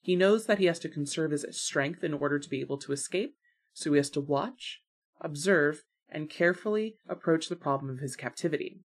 He 0.00 0.14
knows 0.14 0.46
that 0.46 0.58
he 0.58 0.66
has 0.66 0.78
to 0.80 0.88
conserve 0.88 1.32
his 1.32 1.44
strength 1.50 2.04
in 2.04 2.14
order 2.14 2.38
to 2.38 2.48
be 2.48 2.60
able 2.60 2.78
to 2.78 2.92
escape, 2.92 3.34
so 3.72 3.92
he 3.92 3.96
has 3.96 4.08
to 4.10 4.20
watch, 4.20 4.82
observe, 5.20 5.82
and 6.08 6.30
carefully 6.30 6.96
approach 7.08 7.48
the 7.48 7.56
problem 7.56 7.90
of 7.90 7.98
his 7.98 8.14
captivity. 8.14 8.84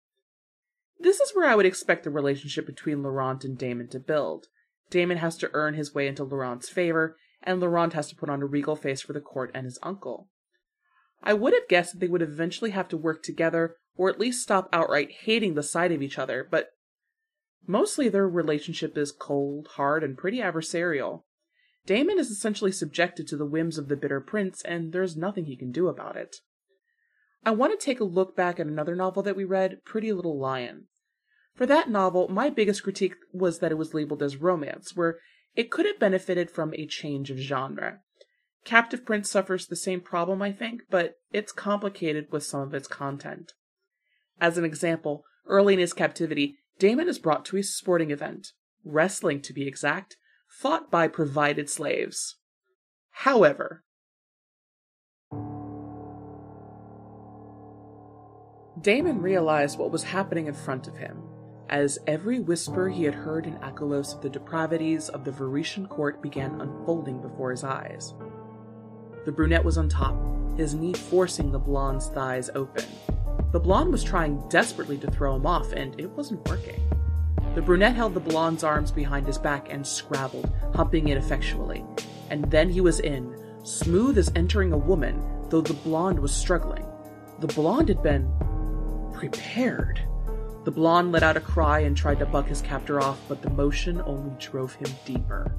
This 1.00 1.20
is 1.20 1.32
where 1.36 1.48
I 1.48 1.56
would 1.56 1.68
expect 1.68 2.04
the 2.04 2.10
relationship 2.10 2.66
between 2.66 3.04
Laurent 3.04 3.44
and 3.44 3.58
Damen 3.60 3.90
to 3.92 4.00
build. 4.00 4.48
Damen 4.90 5.18
has 5.18 5.38
to 5.38 5.52
earn 5.54 5.76
his 5.76 5.94
way 5.94 6.08
into 6.08 6.24
Laurent's 6.24 6.70
favor, 6.70 7.16
and 7.44 7.60
Laurent 7.60 7.94
has 7.94 8.10
to 8.10 8.16
put 8.16 8.30
on 8.30 8.42
a 8.42 8.48
regal 8.48 8.76
face 8.76 9.02
for 9.02 9.14
the 9.14 9.22
court 9.22 9.52
and 9.54 9.66
his 9.66 9.78
uncle. 9.84 10.30
I 11.22 11.34
would 11.34 11.54
have 11.54 11.68
guessed 11.68 11.94
that 11.94 12.00
they 12.00 12.08
would 12.08 12.22
eventually 12.22 12.72
have 12.72 12.88
to 12.90 12.98
work 12.98 13.24
together, 13.24 13.76
or 13.98 14.10
at 14.10 14.20
least 14.20 14.42
stop 14.42 14.70
outright 14.72 15.12
hating 15.24 15.56
the 15.56 15.64
sight 15.64 15.92
of 15.92 16.02
each 16.02 16.18
other, 16.18 16.48
but 16.50 16.70
mostly 17.68 18.10
their 18.10 18.28
relationship 18.28 18.98
is 18.98 19.12
cold, 19.12 19.68
hard, 19.76 20.04
and 20.04 20.18
pretty 20.18 20.38
adversarial. 20.38 21.24
Damen 21.86 22.20
is 22.20 22.30
essentially 22.30 22.72
subjected 22.72 23.28
to 23.28 23.38
the 23.38 23.46
whims 23.46 23.78
of 23.78 23.88
the 23.88 23.96
bitter 23.96 24.22
prince, 24.22 24.62
and 24.64 24.94
there's 24.94 25.18
nothing 25.18 25.46
he 25.46 25.58
can 25.58 25.72
do 25.72 25.88
about 25.88 26.16
it. 26.16 26.38
I 27.46 27.52
want 27.52 27.78
to 27.78 27.84
take 27.84 28.00
a 28.00 28.06
look 28.06 28.36
back 28.36 28.60
at 28.60 28.68
another 28.68 28.96
novel 28.96 29.24
that 29.24 29.36
we 29.36 29.44
read, 29.44 29.84
Pretty 29.86 30.12
Little 30.14 30.38
Lion. 30.38 30.88
For 31.56 31.66
that 31.66 31.90
novel, 31.90 32.28
my 32.30 32.50
biggest 32.50 32.84
critique 32.84 33.16
was 33.34 33.60
that 33.60 33.72
it 33.72 33.78
was 33.78 33.94
labeled 33.94 34.24
as 34.24 34.38
romance, 34.38 34.96
where 34.96 35.20
it 35.56 35.72
could 35.72 35.86
have 35.86 36.00
benefited 36.00 36.52
from 36.52 36.74
a 36.74 36.88
change 36.88 37.32
of 37.32 37.38
genre. 37.38 38.00
Captive 38.66 39.06
Prince 39.06 39.30
suffers 39.30 39.68
the 39.68 39.76
same 39.76 40.02
problem, 40.02 40.42
I 40.42 40.52
think, 40.52 40.84
but 40.90 41.16
it's 41.32 41.52
complicated 41.52 42.28
with 42.32 42.44
some 42.44 42.62
of 42.62 42.74
its 42.74 42.88
content. 42.88 43.54
As 44.40 44.58
an 44.58 44.66
example, 44.66 45.24
early 45.48 45.74
in 45.74 45.80
his 45.80 45.94
captivity, 45.94 46.58
Damen 46.80 47.08
is 47.08 47.20
brought 47.20 47.46
to 47.46 47.58
a 47.58 47.64
sporting 47.64 48.12
event, 48.12 48.54
wrestling 48.86 49.42
to 49.42 49.54
be 49.54 49.68
exact, 49.68 50.18
fought 50.48 50.90
by 50.90 51.08
provided 51.08 51.70
slaves. 51.70 52.38
However, 53.12 53.84
Damen 58.80 59.22
realized 59.22 59.78
what 59.78 59.92
was 59.92 60.04
happening 60.04 60.48
in 60.48 60.54
front 60.54 60.88
of 60.88 60.96
him, 60.96 61.22
as 61.70 62.00
every 62.08 62.40
whisper 62.40 62.88
he 62.88 63.04
had 63.04 63.14
heard 63.14 63.46
in 63.46 63.58
Akielos 63.58 64.16
of 64.16 64.22
the 64.22 64.30
depravities 64.30 65.10
of 65.10 65.26
the 65.26 65.32
Veretian 65.32 65.90
court 65.90 66.22
began 66.22 66.62
unfolding 66.62 67.22
before 67.22 67.52
his 67.52 67.66
eyes. 67.66 68.14
The 69.26 69.32
brunette 69.32 69.66
was 69.66 69.78
on 69.78 69.90
top, 69.90 70.16
his 70.58 70.74
knee 70.74 70.94
forcing 70.94 71.52
the 71.52 71.60
blonde's 71.60 72.08
thighs 72.08 72.50
open. 72.56 72.86
The 73.52 73.60
blonde 73.60 73.92
was 73.92 74.04
trying 74.04 74.48
desperately 74.50 74.98
to 75.00 75.12
throw 75.12 75.36
him 75.36 75.46
off, 75.46 75.74
and 75.74 76.00
it 76.00 76.10
wasn't 76.12 76.48
working. 76.48 76.82
The 77.56 77.62
brunette 77.62 77.96
held 77.96 78.14
the 78.14 78.20
blonde's 78.20 78.64
arms 78.64 78.92
behind 78.92 79.26
his 79.26 79.38
back 79.38 79.68
and 79.72 79.86
scrabbled, 79.86 80.52
humping 80.76 81.10
ineffectually. 81.10 81.84
And 82.30 82.50
then 82.52 82.70
he 82.70 82.80
was 82.80 83.00
in, 83.00 83.36
smooth 83.64 84.18
as 84.18 84.32
entering 84.36 84.72
a 84.72 84.78
woman, 84.78 85.22
though 85.50 85.62
the 85.62 85.74
blonde 85.74 86.20
was 86.20 86.32
struggling. 86.32 86.86
The 87.40 87.48
blonde 87.48 87.90
had 87.90 88.04
been 88.04 88.32
prepared. 89.14 90.00
The 90.64 90.72
blonde 90.72 91.12
let 91.12 91.24
out 91.24 91.38
a 91.38 91.42
cry 91.42 91.80
and 91.80 91.98
tried 91.98 92.20
to 92.20 92.26
buck 92.26 92.48
his 92.48 92.62
captor 92.62 93.02
off, 93.02 93.20
but 93.28 93.42
the 93.42 93.50
motion 93.50 94.02
only 94.06 94.36
drove 94.40 94.76
him 94.76 94.90
deeper. 95.06 95.52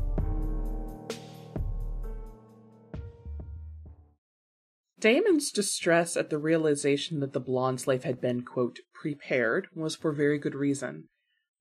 Damen's 5.00 5.50
distress 5.50 6.16
at 6.16 6.30
the 6.30 6.38
realization 6.38 7.20
that 7.20 7.32
the 7.32 7.40
blonde 7.40 7.80
slave 7.80 8.04
had 8.04 8.20
been, 8.20 8.42
quote, 8.42 8.80
prepared 8.92 9.68
was 9.74 9.96
for 9.96 10.12
very 10.12 10.38
good 10.38 10.54
reason. 10.54 11.08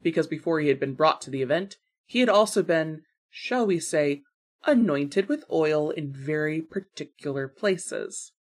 Because 0.02 0.28
before 0.28 0.60
he 0.60 0.68
had 0.68 0.80
been 0.80 0.94
brought 0.94 1.22
to 1.22 1.30
the 1.30 1.42
event, 1.42 1.78
he 2.06 2.20
had 2.20 2.30
also 2.30 2.62
been, 2.62 3.04
shall 3.30 3.66
we 3.66 3.80
say, 3.80 4.24
anointed 4.66 5.30
with 5.30 5.46
oil 5.50 5.90
in 5.90 6.12
very 6.12 6.62
particular 6.62 7.48
places. 7.48 8.34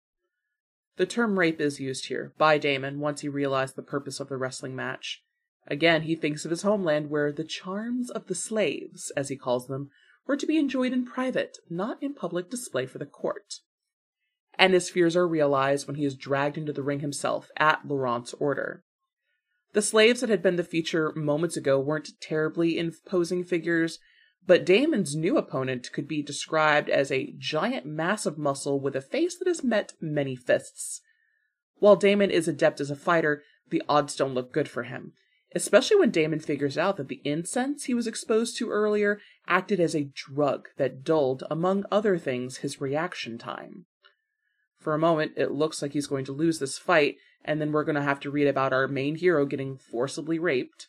The 0.97 1.05
term 1.05 1.37
rape 1.37 1.61
is 1.61 1.79
used 1.79 2.07
here 2.07 2.33
by 2.39 2.57
Damen 2.57 2.97
once 2.97 3.21
he 3.21 3.29
realized 3.29 3.75
the 3.75 3.83
purpose 3.83 4.19
of 4.19 4.29
the 4.29 4.37
wrestling 4.37 4.75
match. 4.75 5.21
Again, 5.67 6.03
he 6.03 6.15
thinks 6.15 6.43
of 6.43 6.51
his 6.51 6.63
homeland 6.63 7.11
where 7.11 7.31
the 7.31 7.43
charms 7.43 8.09
of 8.09 8.27
the 8.27 8.35
slaves, 8.35 9.11
as 9.15 9.29
he 9.29 9.35
calls 9.35 9.67
them, 9.67 9.91
were 10.25 10.37
to 10.37 10.47
be 10.47 10.57
enjoyed 10.57 10.93
in 10.93 11.05
private, 11.05 11.59
not 11.69 12.01
in 12.01 12.15
public 12.15 12.49
display 12.49 12.87
for 12.87 12.97
the 12.97 13.05
court. 13.05 13.59
And 14.57 14.73
his 14.73 14.89
fears 14.89 15.15
are 15.15 15.27
realized 15.27 15.87
when 15.87 15.97
he 15.97 16.05
is 16.05 16.15
dragged 16.15 16.57
into 16.57 16.73
the 16.73 16.83
ring 16.83 16.99
himself 16.99 17.51
at 17.57 17.87
Laurent's 17.87 18.33
order. 18.33 18.83
The 19.73 19.81
slaves 19.81 20.21
that 20.21 20.29
had 20.29 20.41
been 20.41 20.55
the 20.55 20.63
feature 20.63 21.13
moments 21.15 21.55
ago 21.55 21.79
weren't 21.79 22.19
terribly 22.19 22.79
imposing 22.79 23.43
figures, 23.43 23.99
but 24.47 24.65
Damen's 24.65 25.15
new 25.15 25.37
opponent 25.37 25.91
could 25.91 26.07
be 26.07 26.23
described 26.23 26.89
as 26.89 27.11
a 27.11 27.33
giant 27.37 27.85
mass 27.85 28.25
of 28.25 28.37
muscle 28.37 28.79
with 28.79 28.95
a 28.95 29.01
face 29.01 29.37
that 29.37 29.47
has 29.47 29.63
met 29.63 29.93
many 30.01 30.35
fists. 30.35 31.01
While 31.79 31.97
Damen 31.97 32.31
is 32.31 32.47
adept 32.47 32.79
as 32.79 32.89
a 32.89 32.95
fighter, 32.95 33.43
the 33.69 33.83
odds 33.87 34.15
don't 34.15 34.33
look 34.33 34.53
good 34.53 34.69
for 34.69 34.83
him, 34.83 35.13
especially 35.53 35.97
when 35.97 36.11
Damen 36.11 36.41
figures 36.41 36.77
out 36.77 36.97
that 36.97 37.09
the 37.09 37.21
incense 37.23 37.83
he 37.83 37.93
was 37.93 38.07
exposed 38.07 38.57
to 38.57 38.71
earlier 38.71 39.19
acted 39.47 39.79
as 39.79 39.95
a 39.95 40.09
drug 40.13 40.69
that 40.77 41.03
dulled, 41.03 41.43
among 41.51 41.85
other 41.91 42.17
things, 42.17 42.57
his 42.57 42.81
reaction 42.81 43.37
time. 43.37 43.85
For 44.77 44.93
a 44.93 44.99
moment, 44.99 45.33
it 45.35 45.51
looks 45.51 45.81
like 45.81 45.93
he's 45.93 46.07
going 46.07 46.25
to 46.25 46.31
lose 46.31 46.59
this 46.59 46.77
fight, 46.77 47.17
and 47.43 47.59
then 47.59 47.71
we're 47.71 47.83
going 47.83 47.95
to 47.95 48.01
have 48.01 48.19
to 48.21 48.31
read 48.31 48.47
about 48.47 48.73
our 48.73 48.87
main 48.87 49.15
hero 49.15 49.45
getting 49.45 49.77
forcibly 49.77 50.39
raped. 50.39 50.87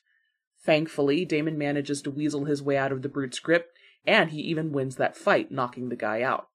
Thankfully, 0.65 1.25
Damen 1.25 1.57
manages 1.57 2.03
to 2.03 2.11
weasel 2.11 2.45
his 2.45 2.63
way 2.63 2.77
out 2.77 2.93
of 2.93 3.03
the 3.03 3.09
brute's 3.09 3.39
grip, 3.39 3.71
and 4.07 4.31
he 4.31 4.41
even 4.41 4.73
wins 4.73 4.97
that 4.97 5.17
fight, 5.17 5.51
knocking 5.51 5.89
the 5.89 5.97
guy 5.97 6.23
out. 6.23 6.49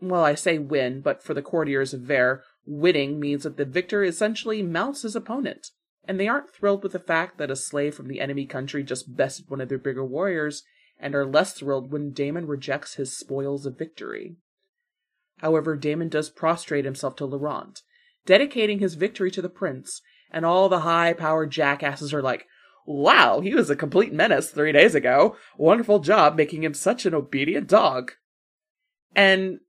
Well, 0.00 0.24
I 0.24 0.34
say 0.34 0.58
win, 0.58 1.02
but 1.02 1.22
for 1.22 1.34
the 1.34 1.42
courtiers 1.42 1.92
of 1.92 2.00
Vere, 2.00 2.42
winning 2.64 3.20
means 3.20 3.42
that 3.42 3.56
the 3.56 3.64
victor 3.64 4.02
essentially 4.02 4.62
mounts 4.62 5.02
his 5.02 5.14
opponent, 5.14 5.68
and 6.04 6.18
they 6.18 6.28
aren't 6.28 6.54
thrilled 6.54 6.82
with 6.82 6.92
the 6.92 6.98
fact 6.98 7.36
that 7.38 7.50
a 7.50 7.56
slave 7.56 7.94
from 7.94 8.08
the 8.08 8.20
enemy 8.20 8.46
country 8.46 8.82
just 8.82 9.14
bested 9.14 9.50
one 9.50 9.60
of 9.60 9.68
their 9.68 9.78
bigger 9.78 10.04
warriors, 10.04 10.62
and 10.98 11.14
are 11.14 11.26
less 11.26 11.52
thrilled 11.52 11.92
when 11.92 12.12
Damen 12.12 12.46
rejects 12.46 12.94
his 12.94 13.16
spoils 13.16 13.66
of 13.66 13.78
victory. 13.78 14.36
However, 15.40 15.76
Damen 15.76 16.10
does 16.10 16.30
prostrate 16.30 16.84
himself 16.84 17.16
to 17.16 17.24
Laurent, 17.24 17.82
dedicating 18.26 18.78
his 18.78 18.94
victory 18.94 19.30
to 19.30 19.42
the 19.42 19.48
prince, 19.48 20.02
and 20.30 20.44
all 20.44 20.68
the 20.68 20.80
high 20.80 21.12
powered 21.12 21.50
jackasses 21.50 22.14
are 22.14 22.22
like, 22.22 22.46
Wow, 22.86 23.40
he 23.40 23.54
was 23.54 23.70
a 23.70 23.76
complete 23.76 24.12
menace 24.12 24.50
three 24.50 24.72
days 24.72 24.94
ago. 24.94 25.36
Wonderful 25.56 26.00
job 26.00 26.36
making 26.36 26.64
him 26.64 26.74
such 26.74 27.06
an 27.06 27.14
obedient 27.14 27.68
dog. 27.68 28.12
And 29.14 29.60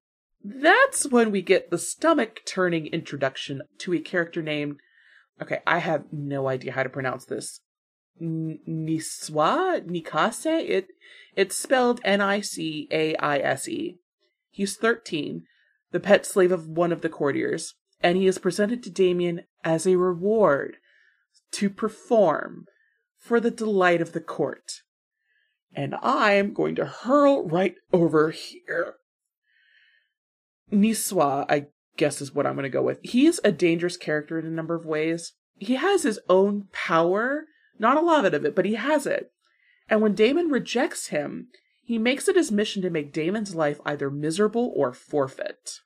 that's 0.44 1.06
when 1.06 1.32
we 1.32 1.42
get 1.42 1.70
the 1.70 1.78
stomach 1.78 2.42
turning 2.46 2.88
introduction 2.88 3.62
to 3.80 3.94
a 3.94 4.00
character 4.00 4.42
named. 4.42 4.78
Okay, 5.42 5.60
I 5.68 5.80
have 5.80 6.06
no 6.12 6.48
idea 6.48 6.72
how 6.72 6.84
to 6.84 6.90
pronounce 6.90 7.26
this. 7.26 7.60
Niswa? 8.20 9.86
Nikase? 9.86 10.70
It, 10.70 10.88
it's 11.36 11.58
spelled 11.58 12.02
N 12.04 12.22
I 12.22 12.42
C 12.42 12.88
A 12.92 13.16
I 13.16 13.38
S 13.40 13.68
E. 13.68 13.98
He's 14.50 14.76
13, 14.78 15.44
the 15.92 16.00
pet 16.00 16.26
slave 16.26 16.52
of 16.52 16.68
one 16.68 16.92
of 16.92 17.02
the 17.02 17.10
courtiers, 17.10 17.76
and 18.02 18.18
he 18.18 18.28
is 18.28 18.38
presented 18.38 18.82
to 18.84 18.90
Damien 18.90 19.42
as 19.64 19.86
a 19.86 19.98
reward 19.98 20.78
to 21.52 21.70
perform 21.70 22.66
for 23.18 23.40
the 23.40 23.52
delight 23.52 24.02
of 24.02 24.14
the 24.14 24.22
court. 24.22 24.82
And 25.74 25.96
I'm 26.02 26.54
going 26.54 26.76
to 26.76 26.86
hurl 26.86 27.48
right 27.48 27.76
over 27.94 28.32
here. 28.32 28.96
Niswa, 30.72 31.46
I 31.50 31.68
guess 31.98 32.22
is 32.22 32.34
what 32.34 32.46
I'm 32.46 32.56
going 32.56 32.64
to 32.64 32.70
go 32.70 32.82
with. 32.82 33.00
He 33.04 33.26
is 33.26 33.40
a 33.44 33.52
dangerous 33.52 33.98
character 33.98 34.40
in 34.40 34.46
a 34.46 34.50
number 34.50 34.76
of 34.76 34.86
ways. 34.86 35.34
He 35.56 35.76
has 35.76 36.04
his 36.04 36.20
own 36.28 36.68
power, 36.72 37.46
not 37.78 37.98
a 37.98 38.02
lot 38.02 38.26
of 38.26 38.34
it, 38.34 38.56
but 38.56 38.66
he 38.66 38.76
has 38.76 39.06
it. 39.06 39.32
And 39.90 40.02
when 40.02 40.16
Damen 40.16 40.52
rejects 40.52 41.08
him, 41.08 41.48
he 41.92 41.98
makes 41.98 42.30
it 42.30 42.38
his 42.38 42.54
mission 42.54 42.82
to 42.82 42.90
make 42.90 43.12
Damen's 43.12 43.54
life 43.54 43.82
either 43.86 44.10
miserable 44.10 44.72
or 44.78 44.94
forfeit. 44.94 45.82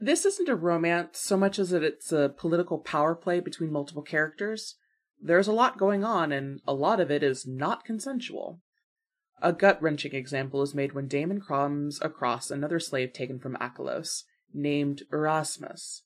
This 0.00 0.24
isn't 0.24 0.48
a 0.48 0.56
romance 0.56 1.18
so 1.18 1.36
much 1.36 1.58
as 1.58 1.68
that 1.68 1.82
it's 1.84 2.10
a 2.12 2.32
political 2.34 2.78
power 2.78 3.14
play 3.14 3.40
between 3.40 3.70
multiple 3.70 4.00
characters. 4.00 4.76
There's 5.20 5.46
a 5.46 5.52
lot 5.52 5.76
going 5.76 6.02
on, 6.02 6.32
and 6.32 6.62
a 6.66 6.72
lot 6.72 6.98
of 6.98 7.10
it 7.10 7.22
is 7.22 7.46
not 7.46 7.84
consensual. 7.84 8.62
A 9.42 9.52
gut 9.52 9.82
wrenching 9.82 10.14
example 10.14 10.62
is 10.62 10.74
made 10.74 10.94
when 10.94 11.08
Damen 11.08 11.46
comes 11.46 12.00
across 12.00 12.50
another 12.50 12.80
slave 12.80 13.12
taken 13.12 13.38
from 13.38 13.58
Akielos, 13.60 14.22
named 14.54 15.02
Erasmus. 15.12 16.04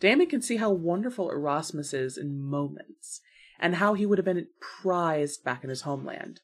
Damen 0.00 0.28
can 0.28 0.42
see 0.42 0.56
how 0.56 0.72
wonderful 0.72 1.30
Erasmus 1.30 1.94
is 1.94 2.18
in 2.18 2.42
moments, 2.42 3.20
and 3.60 3.76
how 3.76 3.94
he 3.94 4.06
would 4.06 4.18
have 4.18 4.24
been 4.24 4.48
prized 4.82 5.44
back 5.44 5.62
in 5.62 5.70
his 5.70 5.82
homeland. 5.82 6.40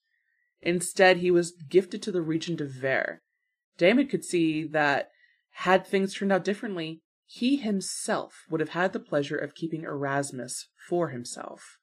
Instead, 0.61 1.19
he 1.19 1.31
was 1.31 1.53
gifted 1.53 2.03
to 2.03 2.13
the 2.13 2.23
regent 2.23 2.61
of 2.61 2.71
Vere. 2.71 3.21
Damen 3.79 4.09
could 4.09 4.25
see 4.25 4.65
that, 4.65 5.11
had 5.53 5.87
things 5.87 6.15
turned 6.15 6.33
out 6.33 6.45
differently, 6.45 7.01
he 7.27 7.57
himself 7.57 8.45
would 8.51 8.61
have 8.61 8.71
had 8.71 8.93
the 8.93 9.01
pleasure 9.01 9.37
of 9.37 9.55
keeping 9.55 9.83
Erasmus 9.83 10.69
for 10.89 11.11
himself. 11.11 11.79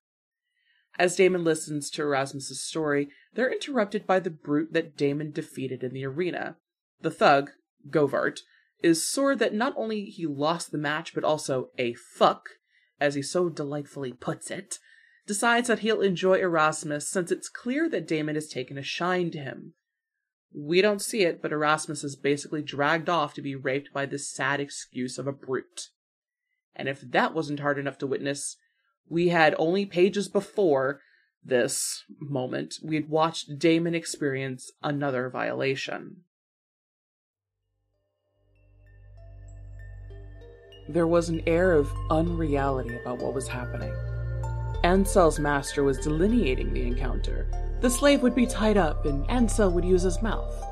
As 0.97 1.15
Damen 1.15 1.43
listens 1.43 1.89
to 1.91 2.01
Erasmus's 2.01 2.63
story, 2.63 3.09
they're 3.33 3.51
interrupted 3.51 4.07
by 4.07 4.19
the 4.19 4.29
brute 4.29 4.73
that 4.73 4.97
Damen 4.97 5.31
defeated 5.31 5.83
in 5.83 5.93
the 5.93 6.05
arena. 6.05 6.55
The 7.01 7.11
thug, 7.11 7.51
Govart, 7.89 8.39
is 8.81 9.07
sore 9.07 9.35
that 9.35 9.53
not 9.53 9.73
only 9.75 10.05
he 10.05 10.25
lost 10.25 10.71
the 10.71 10.77
match, 10.77 11.13
but 11.13 11.23
also 11.23 11.69
a 11.77 11.93
fuck, 11.93 12.49
as 12.99 13.15
he 13.15 13.21
so 13.21 13.49
delightfully 13.49 14.13
puts 14.13 14.49
it, 14.49 14.79
decides 15.27 15.67
that 15.67 15.79
he'll 15.79 16.01
enjoy 16.01 16.39
Erasmus 16.39 17.09
since 17.09 17.31
it's 17.31 17.49
clear 17.49 17.89
that 17.89 18.07
Damen 18.07 18.35
has 18.35 18.47
taken 18.47 18.77
a 18.77 18.83
shine 18.83 19.31
to 19.31 19.39
him. 19.39 19.73
We 20.53 20.81
don't 20.81 21.01
see 21.01 21.23
it, 21.23 21.41
but 21.41 21.51
Erasmus 21.51 22.03
is 22.03 22.15
basically 22.15 22.61
dragged 22.61 23.09
off 23.09 23.33
to 23.33 23.41
be 23.41 23.55
raped 23.55 23.91
by 23.91 24.05
this 24.05 24.29
sad 24.29 24.59
excuse 24.59 25.17
of 25.17 25.27
a 25.27 25.33
brute. 25.33 25.89
And 26.75 26.87
if 26.87 27.01
that 27.01 27.33
wasn't 27.33 27.59
hard 27.59 27.77
enough 27.77 27.97
to 27.99 28.07
witness, 28.07 28.57
we 29.09 29.29
had 29.29 29.55
only 29.57 29.85
pages 29.85 30.27
before 30.27 31.01
this 31.45 32.03
moment, 32.19 32.75
we'd 32.81 33.09
watched 33.09 33.59
Damen 33.59 33.93
experience 33.93 34.71
another 34.81 35.29
violation. 35.29 36.23
There 40.89 41.07
was 41.07 41.29
an 41.29 41.41
air 41.47 41.73
of 41.73 41.91
unreality 42.09 42.95
about 42.95 43.19
what 43.19 43.33
was 43.33 43.47
happening. 43.47 43.93
Ansel's 44.85 45.39
master 45.39 45.83
was 45.83 45.97
delineating 45.97 46.71
the 46.71 46.85
encounter. 46.85 47.47
The 47.81 47.89
slave 47.89 48.21
would 48.21 48.35
be 48.35 48.45
tied 48.45 48.77
up, 48.77 49.07
and 49.07 49.27
Ansel 49.31 49.71
would 49.71 49.83
use 49.83 50.03
his 50.03 50.21
mouth. 50.21 50.63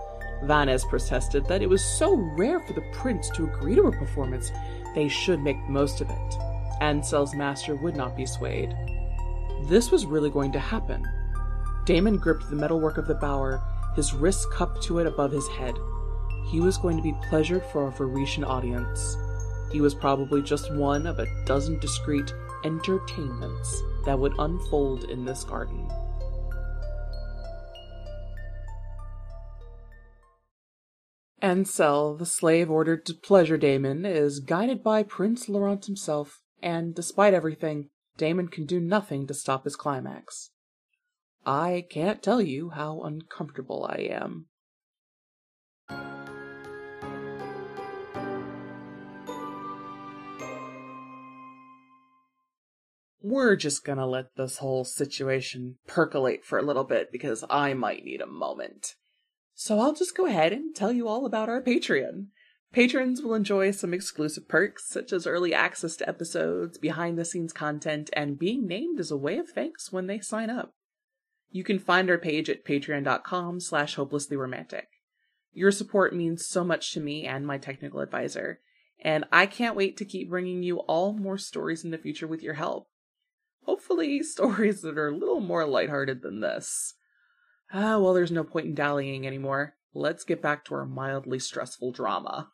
Vannes 0.43 0.85
protested 0.85 1.47
that 1.47 1.63
it 1.63 1.69
was 1.69 1.83
so 1.83 2.17
rare 2.37 2.59
for 2.59 2.73
the 2.73 2.87
prince 2.93 3.31
to 3.31 3.45
agree 3.45 3.73
to 3.73 3.87
a 3.87 3.91
performance, 3.91 4.51
they 4.93 5.07
should 5.07 5.41
make 5.41 5.57
the 5.65 5.71
most 5.71 5.99
of 5.99 6.11
it. 6.11 6.35
Ansel's 6.79 7.33
master 7.33 7.73
would 7.75 7.95
not 7.95 8.15
be 8.15 8.27
swayed. 8.27 8.75
This 9.63 9.89
was 9.89 10.05
really 10.05 10.29
going 10.29 10.51
to 10.51 10.59
happen. 10.59 11.03
Damen 11.85 12.19
gripped 12.19 12.47
the 12.51 12.55
metalwork 12.55 12.99
of 12.99 13.07
the 13.07 13.15
bower, 13.15 13.63
his 13.95 14.13
wrists 14.13 14.45
cupped 14.53 14.83
to 14.83 14.99
it 14.99 15.07
above 15.07 15.31
his 15.31 15.47
head. 15.47 15.73
He 16.51 16.59
was 16.59 16.77
going 16.77 16.97
to 16.97 17.03
be 17.03 17.17
pleasured 17.29 17.65
for 17.71 17.87
a 17.87 17.91
Veretian 17.91 18.45
audience. 18.45 19.17
He 19.71 19.81
was 19.81 19.95
probably 19.95 20.43
just 20.43 20.71
one 20.75 21.07
of 21.07 21.17
a 21.17 21.45
dozen 21.45 21.79
discreet 21.79 22.31
entertainments 22.63 23.81
that 24.05 24.19
would 24.19 24.33
unfold 24.39 25.05
in 25.05 25.25
this 25.25 25.43
garden. 25.43 25.87
Ansel, 31.41 32.15
the 32.15 32.25
slave 32.25 32.71
ordered 32.71 33.05
to 33.05 33.13
pleasure 33.13 33.57
Damen, 33.57 34.05
is 34.05 34.39
guided 34.39 34.81
by 34.81 35.03
Prince 35.03 35.49
Laurent 35.49 35.85
himself, 35.85 36.41
and 36.61 36.95
despite 36.95 37.33
everything, 37.33 37.89
Damen 38.17 38.49
can 38.49 38.65
do 38.65 38.79
nothing 38.79 39.27
to 39.27 39.33
stop 39.33 39.65
his 39.65 39.75
climax. 39.75 40.51
I 41.45 41.85
can't 41.89 42.23
tell 42.23 42.41
you 42.41 42.69
how 42.69 43.01
uncomfortable 43.01 43.85
I 43.89 44.07
am. 44.09 44.47
We're 53.23 53.55
just 53.55 53.85
gonna 53.85 54.05
let 54.05 54.35
this 54.35 54.57
whole 54.57 54.83
situation 54.83 55.77
percolate 55.87 56.43
for 56.43 56.59
a 56.59 56.63
little 56.63 56.83
bit 56.83 57.09
because 57.09 57.43
I 57.49 57.73
might 57.73 58.03
need 58.03 58.19
a 58.19 58.27
moment. 58.27 58.95
So 59.55 59.79
I'll 59.79 59.93
just 59.93 60.15
go 60.15 60.25
ahead 60.25 60.51
and 60.51 60.75
tell 60.75 60.91
you 60.91 61.07
all 61.07 61.25
about 61.25 61.47
our 61.47 61.61
Patreon. 61.61 62.27
Patrons 62.73 63.21
will 63.21 63.33
enjoy 63.33 63.71
some 63.71 63.93
exclusive 63.93 64.49
perks 64.49 64.89
such 64.89 65.13
as 65.13 65.25
early 65.25 65.53
access 65.53 65.95
to 65.97 66.09
episodes, 66.09 66.77
behind 66.77 67.17
the 67.17 67.23
scenes 67.23 67.53
content, 67.53 68.09
and 68.13 68.39
being 68.39 68.67
named 68.67 68.99
as 68.99 69.09
a 69.09 69.17
way 69.17 69.37
of 69.37 69.47
thanks 69.47 69.91
when 69.91 70.07
they 70.07 70.19
sign 70.19 70.49
up. 70.49 70.73
You 71.49 71.63
can 71.63 71.79
find 71.79 72.09
our 72.09 72.17
page 72.17 72.49
at 72.49 72.65
patreon.com 72.65 73.59
slash 73.61 73.95
hopelesslyromantic. 73.95 74.85
Your 75.53 75.71
support 75.71 76.15
means 76.15 76.47
so 76.47 76.63
much 76.63 76.91
to 76.93 76.99
me 76.99 77.25
and 77.25 77.45
my 77.45 77.59
technical 77.59 77.99
advisor, 77.99 78.59
and 78.99 79.23
I 79.31 79.45
can't 79.45 79.75
wait 79.77 79.95
to 79.97 80.05
keep 80.05 80.29
bringing 80.29 80.63
you 80.63 80.79
all 80.79 81.13
more 81.13 81.37
stories 81.37 81.85
in 81.85 81.91
the 81.91 81.97
future 81.97 82.27
with 82.27 82.41
your 82.41 82.55
help. 82.55 82.87
Hopefully, 83.65 84.21
stories 84.23 84.81
that 84.81 84.97
are 84.97 85.09
a 85.09 85.15
little 85.15 85.39
more 85.39 85.65
lighthearted 85.65 86.21
than 86.21 86.41
this. 86.41 86.95
Ah, 87.73 87.97
well, 87.97 88.13
there's 88.13 88.31
no 88.31 88.43
point 88.43 88.67
in 88.67 88.75
dallying 88.75 89.25
anymore. 89.25 89.75
Let's 89.93 90.23
get 90.23 90.41
back 90.41 90.65
to 90.65 90.75
our 90.75 90.85
mildly 90.85 91.39
stressful 91.39 91.91
drama. 91.91 92.49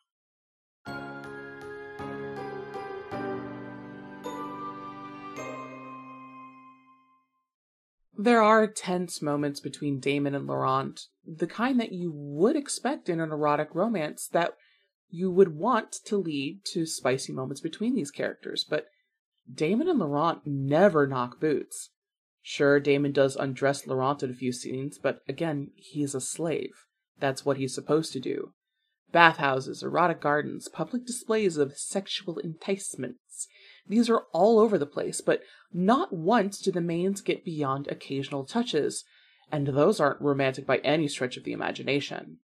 There 8.16 8.42
are 8.42 8.66
tense 8.66 9.22
moments 9.22 9.60
between 9.60 9.98
Damen 9.98 10.34
and 10.34 10.46
Laurent, 10.46 11.06
the 11.24 11.46
kind 11.46 11.80
that 11.80 11.92
you 11.92 12.12
would 12.12 12.54
expect 12.54 13.08
in 13.08 13.18
an 13.18 13.32
erotic 13.32 13.74
romance 13.74 14.28
that 14.28 14.56
you 15.08 15.30
would 15.30 15.56
want 15.56 15.92
to 16.04 16.18
lead 16.18 16.64
to 16.66 16.84
spicy 16.84 17.32
moments 17.32 17.62
between 17.62 17.94
these 17.94 18.10
characters, 18.10 18.62
but 18.68 18.88
Damen 19.52 19.88
and 19.88 19.98
Laurent 19.98 20.46
never 20.46 21.06
knock 21.06 21.40
boots. 21.40 21.90
Sure, 22.42 22.80
Damen 22.80 23.12
does 23.12 23.36
undress 23.36 23.86
Laurent 23.86 24.22
in 24.22 24.30
a 24.30 24.34
few 24.34 24.52
scenes, 24.52 24.98
but 24.98 25.20
again, 25.28 25.70
he's 25.74 26.14
a 26.14 26.20
slave. 26.20 26.86
That's 27.18 27.44
what 27.44 27.58
he's 27.58 27.74
supposed 27.74 28.12
to 28.12 28.20
do. 28.20 28.52
Bathhouses, 29.12 29.82
erotic 29.82 30.20
gardens, 30.20 30.68
public 30.68 31.04
displays 31.04 31.56
of 31.56 31.76
sexual 31.76 32.38
enticements. 32.38 33.48
These 33.86 34.08
are 34.08 34.24
all 34.32 34.58
over 34.58 34.78
the 34.78 34.86
place, 34.86 35.20
but 35.20 35.42
not 35.72 36.12
once 36.12 36.60
do 36.60 36.70
the 36.70 36.80
mains 36.80 37.20
get 37.20 37.44
beyond 37.44 37.88
occasional 37.88 38.44
touches, 38.44 39.04
and 39.50 39.66
those 39.66 39.98
aren't 39.98 40.20
romantic 40.20 40.64
by 40.64 40.78
any 40.78 41.08
stretch 41.08 41.36
of 41.36 41.44
the 41.44 41.52
imagination. 41.52 42.38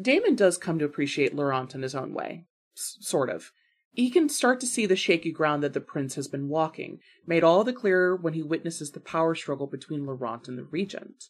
Damen 0.00 0.36
does 0.36 0.56
come 0.56 0.78
to 0.78 0.86
appreciate 0.86 1.34
Laurent 1.34 1.74
in 1.74 1.82
his 1.82 1.94
own 1.94 2.14
way. 2.14 2.46
S- 2.74 2.96
sort 3.00 3.28
of. 3.28 3.52
He 3.92 4.08
can 4.08 4.30
start 4.30 4.58
to 4.60 4.66
see 4.66 4.86
the 4.86 4.96
shaky 4.96 5.30
ground 5.30 5.62
that 5.62 5.74
the 5.74 5.80
prince 5.80 6.14
has 6.14 6.26
been 6.26 6.48
walking, 6.48 7.00
made 7.26 7.44
all 7.44 7.62
the 7.62 7.74
clearer 7.74 8.16
when 8.16 8.32
he 8.32 8.42
witnesses 8.42 8.90
the 8.90 9.00
power 9.00 9.34
struggle 9.34 9.66
between 9.66 10.06
Laurent 10.06 10.48
and 10.48 10.56
the 10.56 10.64
regent. 10.64 11.24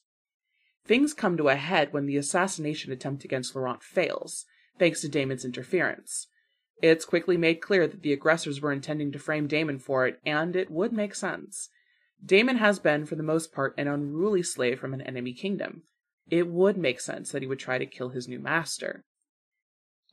Things 0.85 1.12
come 1.12 1.37
to 1.37 1.48
a 1.48 1.57
head 1.57 1.92
when 1.92 2.07
the 2.07 2.16
assassination 2.16 2.92
attempt 2.92 3.25
against 3.25 3.57
Laurent 3.57 3.83
fails, 3.83 4.46
thanks 4.79 5.01
to 5.01 5.09
Damen's 5.09 5.44
interference. 5.44 6.29
It's 6.81 7.05
quickly 7.05 7.37
made 7.37 7.61
clear 7.61 7.87
that 7.87 8.03
the 8.03 8.12
aggressors 8.12 8.61
were 8.61 8.72
intending 8.72 9.12
to 9.12 9.18
frame 9.18 9.48
Damen 9.48 9.81
for 9.81 10.07
it, 10.07 10.20
and 10.25 10.55
it 10.55 10.70
would 10.70 10.92
make 10.92 11.14
sense. 11.14 11.68
Damen 12.25 12.59
has 12.59 12.79
been, 12.79 13.07
for 13.07 13.16
the 13.16 13.22
most 13.25 13.53
part, 13.53 13.75
an 13.77 13.88
unruly 13.88 14.42
slave 14.42 14.79
from 14.79 14.94
an 14.94 15.01
enemy 15.03 15.33
kingdom. 15.33 15.83
It 16.31 16.46
would 16.46 16.77
make 16.77 17.01
sense 17.01 17.33
that 17.33 17.42
he 17.42 17.48
would 17.48 17.59
try 17.59 17.79
to 17.79 17.87
kill 17.87 18.11
his 18.11 18.29
new 18.29 18.38
master. 18.38 19.05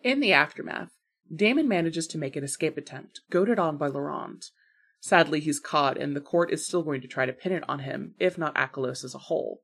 In 0.03 0.19
the 0.19 0.33
aftermath, 0.33 0.91
Damen 1.33 1.67
manages 1.67 2.07
to 2.07 2.17
make 2.17 2.35
an 2.35 2.43
escape 2.43 2.77
attempt, 2.77 3.21
goaded 3.29 3.59
on 3.59 3.77
by 3.77 3.87
Laurent. 3.87 4.49
Sadly, 4.99 5.39
he's 5.39 5.59
caught, 5.59 5.97
and 5.97 6.15
the 6.15 6.21
court 6.21 6.51
is 6.51 6.65
still 6.65 6.83
going 6.83 7.01
to 7.01 7.07
try 7.07 7.25
to 7.25 7.33
pin 7.33 7.51
it 7.51 7.63
on 7.69 7.79
him, 7.79 8.15
if 8.19 8.37
not 8.37 8.55
Akielos 8.55 9.03
as 9.03 9.13
a 9.13 9.19
whole. 9.19 9.61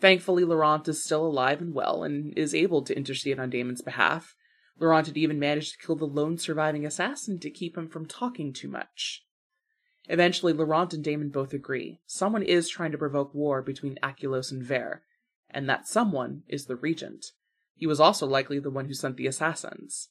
Thankfully, 0.00 0.44
Laurent 0.44 0.86
is 0.88 1.02
still 1.02 1.24
alive 1.26 1.60
and 1.60 1.74
well, 1.74 2.02
and 2.02 2.36
is 2.36 2.54
able 2.54 2.82
to 2.82 2.96
intercede 2.96 3.38
on 3.38 3.50
Damen's 3.50 3.82
behalf. 3.82 4.34
Laurent 4.78 5.06
had 5.06 5.16
even 5.16 5.38
managed 5.38 5.72
to 5.72 5.86
kill 5.86 5.96
the 5.96 6.04
lone 6.04 6.36
surviving 6.38 6.84
assassin 6.84 7.38
to 7.38 7.50
keep 7.50 7.76
him 7.76 7.88
from 7.88 8.06
talking 8.06 8.52
too 8.52 8.68
much. 8.68 9.24
Eventually, 10.08 10.52
Laurent 10.52 10.92
and 10.92 11.04
Damen 11.04 11.30
both 11.30 11.54
agree. 11.54 12.00
Someone 12.06 12.42
is 12.42 12.68
trying 12.68 12.92
to 12.92 12.98
provoke 12.98 13.34
war 13.34 13.62
between 13.62 13.98
Akielos 14.02 14.50
and 14.50 14.62
Vere, 14.62 15.02
and 15.48 15.68
that 15.68 15.86
someone 15.86 16.42
is 16.48 16.66
the 16.66 16.76
regent. 16.76 17.26
He 17.76 17.86
was 17.86 18.00
also 18.00 18.26
likely 18.26 18.58
the 18.58 18.70
one 18.70 18.86
who 18.86 18.94
sent 18.94 19.16
the 19.16 19.26
assassins. 19.26 20.08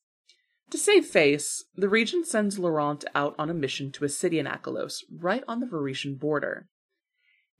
To 0.71 0.77
save 0.77 1.05
face, 1.05 1.65
the 1.75 1.89
regent 1.89 2.27
sends 2.27 2.57
Laurent 2.57 3.03
out 3.13 3.35
on 3.37 3.49
a 3.49 3.53
mission 3.53 3.91
to 3.91 4.05
a 4.05 4.09
city 4.09 4.39
in 4.39 4.45
Akielos, 4.45 5.03
right 5.11 5.43
on 5.45 5.59
the 5.59 5.65
Veretian 5.65 6.17
border. 6.17 6.69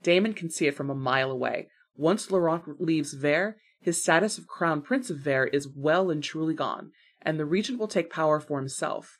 Damen 0.02 0.34
can 0.34 0.48
see 0.48 0.66
it 0.66 0.74
from 0.74 0.88
a 0.88 0.94
mile 0.94 1.30
away. 1.30 1.68
Once 1.94 2.30
Laurent 2.30 2.80
leaves 2.80 3.12
Vere, 3.12 3.58
his 3.82 4.00
status 4.00 4.38
of 4.38 4.46
crown 4.46 4.80
prince 4.80 5.10
of 5.10 5.18
Vere 5.18 5.46
is 5.46 5.68
well 5.68 6.10
and 6.10 6.24
truly 6.24 6.54
gone, 6.54 6.90
and 7.20 7.38
the 7.38 7.44
regent 7.44 7.78
will 7.78 7.86
take 7.86 8.10
power 8.10 8.40
for 8.40 8.58
himself. 8.58 9.18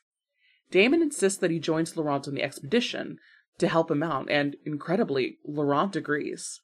Damen 0.71 1.03
insists 1.03 1.37
that 1.37 1.51
he 1.51 1.59
joins 1.59 1.95
Laurent 1.95 2.27
on 2.27 2.33
the 2.33 2.41
expedition 2.41 3.19
to 3.59 3.67
help 3.67 3.91
him 3.91 4.01
out, 4.01 4.27
and 4.27 4.55
incredibly, 4.65 5.37
Laurent 5.45 5.95
agrees. 5.95 6.61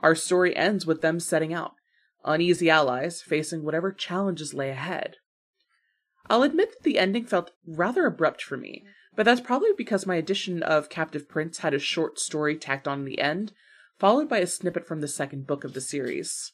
Our 0.00 0.14
story 0.14 0.54
ends 0.54 0.84
with 0.84 1.00
them 1.00 1.20
setting 1.20 1.54
out, 1.54 1.72
uneasy 2.22 2.68
allies 2.68 3.22
facing 3.22 3.64
whatever 3.64 3.92
challenges 3.92 4.52
lay 4.52 4.68
ahead. 4.68 5.16
I'll 6.28 6.42
admit 6.42 6.70
that 6.70 6.82
the 6.82 6.98
ending 6.98 7.24
felt 7.24 7.52
rather 7.66 8.06
abrupt 8.06 8.42
for 8.42 8.56
me, 8.56 8.84
but 9.16 9.24
that's 9.24 9.40
probably 9.40 9.72
because 9.76 10.06
my 10.06 10.16
edition 10.16 10.62
of 10.62 10.88
Captive 10.88 11.28
Prince 11.28 11.58
had 11.58 11.74
a 11.74 11.78
short 11.78 12.18
story 12.18 12.56
tacked 12.56 12.86
on 12.86 13.04
the 13.04 13.18
end, 13.18 13.52
followed 13.98 14.28
by 14.28 14.38
a 14.38 14.46
snippet 14.46 14.86
from 14.86 15.00
the 15.00 15.08
second 15.08 15.46
book 15.46 15.64
of 15.64 15.74
the 15.74 15.80
series. 15.80 16.52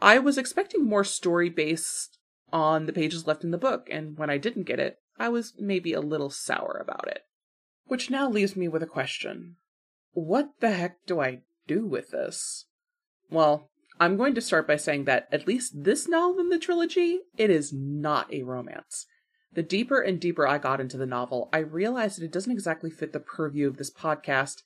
I 0.00 0.18
was 0.18 0.38
expecting 0.38 0.84
more 0.84 1.04
story 1.04 1.48
based 1.48 2.18
on 2.52 2.86
the 2.86 2.92
pages 2.92 3.26
left 3.26 3.44
in 3.44 3.50
the 3.50 3.58
book, 3.58 3.88
and 3.90 4.16
when 4.16 4.30
I 4.30 4.38
didn't 4.38 4.62
get 4.64 4.80
it, 4.80 4.98
I 5.18 5.28
was 5.28 5.54
maybe 5.58 5.92
a 5.92 6.00
little 6.00 6.30
sour 6.30 6.78
about 6.80 7.08
it. 7.08 7.22
Which 7.86 8.10
now 8.10 8.28
leaves 8.28 8.56
me 8.56 8.68
with 8.68 8.82
a 8.82 8.86
question. 8.86 9.56
What 10.12 10.50
the 10.60 10.70
heck 10.72 11.04
do 11.06 11.20
I 11.20 11.42
do 11.66 11.86
with 11.86 12.10
this? 12.10 12.66
Well, 13.30 13.70
I'm 14.00 14.16
going 14.16 14.34
to 14.34 14.40
start 14.40 14.68
by 14.68 14.76
saying 14.76 15.04
that 15.04 15.28
at 15.32 15.46
least 15.46 15.82
this 15.84 16.06
novel 16.06 16.38
in 16.38 16.50
the 16.50 16.58
trilogy, 16.58 17.20
it 17.36 17.50
is 17.50 17.72
not 17.72 18.32
a 18.32 18.44
romance. 18.44 19.06
The 19.52 19.62
deeper 19.62 20.00
and 20.00 20.20
deeper 20.20 20.46
I 20.46 20.58
got 20.58 20.80
into 20.80 20.96
the 20.96 21.06
novel, 21.06 21.48
I 21.52 21.58
realized 21.58 22.18
that 22.18 22.24
it 22.24 22.32
doesn't 22.32 22.52
exactly 22.52 22.90
fit 22.90 23.12
the 23.12 23.18
purview 23.18 23.66
of 23.66 23.76
this 23.76 23.90
podcast 23.90 24.62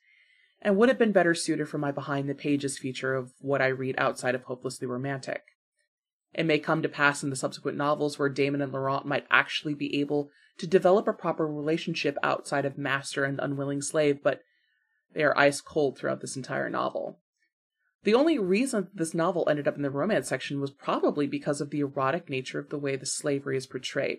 and 0.60 0.76
would 0.76 0.90
have 0.90 0.98
been 0.98 1.12
better 1.12 1.34
suited 1.34 1.68
for 1.68 1.78
my 1.78 1.90
behind 1.90 2.28
the 2.28 2.34
pages 2.34 2.78
feature 2.78 3.14
of 3.14 3.32
what 3.40 3.62
I 3.62 3.68
read 3.68 3.94
outside 3.96 4.34
of 4.34 4.44
Hopelessly 4.44 4.86
Romantic. 4.86 5.42
It 6.34 6.44
may 6.44 6.58
come 6.58 6.82
to 6.82 6.88
pass 6.88 7.22
in 7.22 7.30
the 7.30 7.36
subsequent 7.36 7.78
novels 7.78 8.18
where 8.18 8.28
Damen 8.30 8.62
and 8.62 8.72
Laurent 8.72 9.06
might 9.06 9.26
actually 9.30 9.74
be 9.74 9.98
able 10.00 10.30
to 10.58 10.66
develop 10.66 11.08
a 11.08 11.12
proper 11.12 11.46
relationship 11.46 12.16
outside 12.22 12.64
of 12.64 12.76
master 12.76 13.24
and 13.24 13.40
unwilling 13.40 13.80
slave, 13.80 14.22
but 14.22 14.42
they 15.14 15.22
are 15.24 15.36
ice 15.36 15.60
cold 15.60 15.96
throughout 15.96 16.20
this 16.20 16.36
entire 16.36 16.68
novel. 16.68 17.18
The 18.04 18.14
only 18.14 18.38
reason 18.38 18.88
this 18.92 19.14
novel 19.14 19.48
ended 19.48 19.68
up 19.68 19.76
in 19.76 19.82
the 19.82 19.90
romance 19.90 20.28
section 20.28 20.60
was 20.60 20.72
probably 20.72 21.26
because 21.26 21.60
of 21.60 21.70
the 21.70 21.80
erotic 21.80 22.28
nature 22.28 22.58
of 22.58 22.68
the 22.68 22.78
way 22.78 22.96
the 22.96 23.06
slavery 23.06 23.56
is 23.56 23.66
portrayed. 23.66 24.18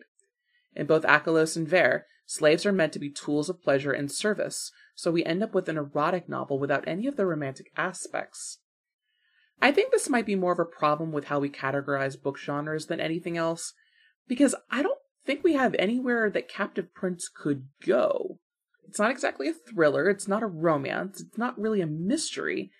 In 0.76 0.86
both 0.86 1.04
Akielos 1.04 1.58
and 1.58 1.68
Vere, 1.68 2.06
slaves 2.26 2.66
are 2.66 2.72
meant 2.72 2.94
to 2.94 3.00
be 3.00 3.10
tools 3.10 3.50
of 3.50 3.62
pleasure 3.62 3.92
and 3.92 4.10
service, 4.10 4.72
so 4.96 5.12
we 5.12 5.26
end 5.26 5.44
up 5.44 5.54
with 5.54 5.68
an 5.68 5.78
erotic 5.78 6.30
novel 6.30 6.60
without 6.60 6.88
any 6.88 7.08
of 7.08 7.18
the 7.18 7.26
romantic 7.26 7.72
aspects. 7.76 8.60
I 9.62 9.72
think 9.72 9.92
this 9.92 10.10
might 10.10 10.26
be 10.26 10.36
more 10.36 10.54
of 10.54 10.60
a 10.60 10.66
problem 10.66 11.12
with 11.12 11.26
how 11.26 11.40
we 11.40 11.50
categorize 11.50 12.22
book 12.22 12.38
genres 12.38 12.88
than 12.88 13.00
anything 13.00 13.38
else, 13.38 13.74
because 14.28 14.56
I 14.72 14.82
don't 14.82 15.00
think 15.26 15.44
we 15.44 15.54
have 15.54 15.76
anywhere 15.78 16.30
that 16.30 16.50
Captive 16.50 16.94
Prince 16.94 17.30
could 17.30 17.68
go. 17.86 18.40
It's 18.88 19.00
not 19.00 19.12
exactly 19.12 19.48
a 19.48 19.54
thriller, 19.54 20.10
it's 20.10 20.28
not 20.28 20.44
a 20.44 20.48
romance, 20.48 21.22
it's 21.22 21.38
not 21.38 21.60
really 21.60 21.82
a 21.82 21.88
mystery, 21.88 22.72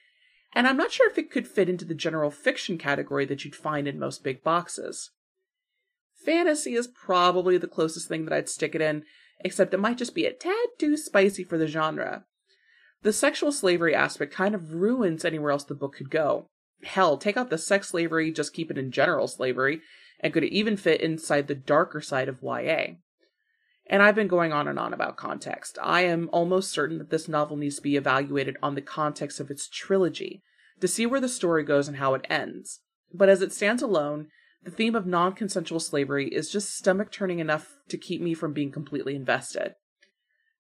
and 0.56 0.68
I'm 0.68 0.78
not 0.78 0.92
sure 0.92 1.10
if 1.10 1.18
it 1.18 1.32
could 1.32 1.48
fit 1.48 1.70
into 1.70 1.86
the 1.86 1.96
general 1.96 2.32
fiction 2.32 2.78
category 2.78 3.26
that 3.26 3.44
you'd 3.44 3.56
find 3.56 3.88
in 3.88 4.00
most 4.00 4.24
big 4.24 4.44
boxes. 4.44 5.12
Fantasy 6.26 6.76
is 6.76 6.88
probably 6.88 7.58
the 7.58 7.68
closest 7.68 8.08
thing 8.08 8.26
that 8.26 8.34
I'd 8.34 8.50
stick 8.50 8.76
it 8.76 8.82
in, 8.82 9.04
except 9.40 9.74
it 9.74 9.80
might 9.80 9.98
just 9.98 10.16
be 10.16 10.26
a 10.26 10.34
tad 10.34 10.54
too 10.78 10.96
spicy 10.96 11.44
for 11.44 11.58
the 11.58 11.68
genre. 11.68 12.26
The 13.02 13.12
sexual 13.12 13.52
slavery 13.52 13.94
aspect 13.94 14.34
kind 14.34 14.56
of 14.56 14.74
ruins 14.74 15.26
anywhere 15.26 15.52
else 15.52 15.66
the 15.66 15.76
book 15.76 15.96
could 15.96 16.10
go. 16.10 16.48
Hell, 16.84 17.18
take 17.18 17.36
out 17.36 17.50
the 17.50 17.58
sex 17.58 17.90
slavery, 17.90 18.32
just 18.32 18.54
keep 18.54 18.72
it 18.72 18.78
in 18.78 18.92
general 18.92 19.28
slavery, 19.28 19.82
and 20.20 20.32
could 20.32 20.44
it 20.44 20.54
even 20.54 20.78
fit 20.78 21.02
inside 21.02 21.48
the 21.48 21.56
darker 21.56 22.00
side 22.00 22.30
of 22.30 22.42
YA? 22.42 22.96
And 23.88 24.02
I've 24.02 24.16
been 24.16 24.28
going 24.28 24.54
on 24.54 24.68
and 24.68 24.80
on 24.80 24.94
about 24.94 25.18
context. 25.18 25.78
I 25.82 26.02
am 26.02 26.30
almost 26.32 26.72
certain 26.72 26.98
that 27.00 27.10
this 27.10 27.28
novel 27.28 27.58
needs 27.58 27.76
to 27.76 27.82
be 27.82 27.98
evaluated 27.98 28.58
on 28.64 28.76
the 28.76 28.82
context 28.82 29.40
of 29.40 29.52
its 29.52 29.68
trilogy 29.68 30.42
to 30.80 30.88
see 30.88 31.06
where 31.06 31.20
the 31.20 31.30
story 31.30 31.64
goes 31.64 31.88
and 31.88 31.98
how 31.98 32.14
it 32.14 32.26
ends. 32.30 32.80
But 33.14 33.30
as 33.30 33.42
it 33.42 33.52
stands 33.52 33.82
alone, 33.82 34.28
the 34.64 34.72
theme 34.72 34.96
of 34.96 35.06
non 35.06 35.34
consensual 35.34 35.80
slavery 35.80 36.30
is 36.30 36.50
just 36.50 36.78
stomach 36.78 37.12
turning 37.12 37.40
enough 37.40 37.74
to 37.90 37.98
keep 37.98 38.22
me 38.22 38.34
from 38.34 38.54
being 38.54 38.72
completely 38.72 39.16
invested. 39.16 39.76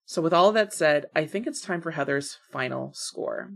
So, 0.05 0.21
with 0.21 0.33
all 0.33 0.51
that 0.51 0.73
said, 0.73 1.05
I 1.15 1.25
think 1.25 1.47
it's 1.47 1.61
time 1.61 1.81
for 1.81 1.91
Heather's 1.91 2.37
final 2.51 2.91
score. 2.93 3.53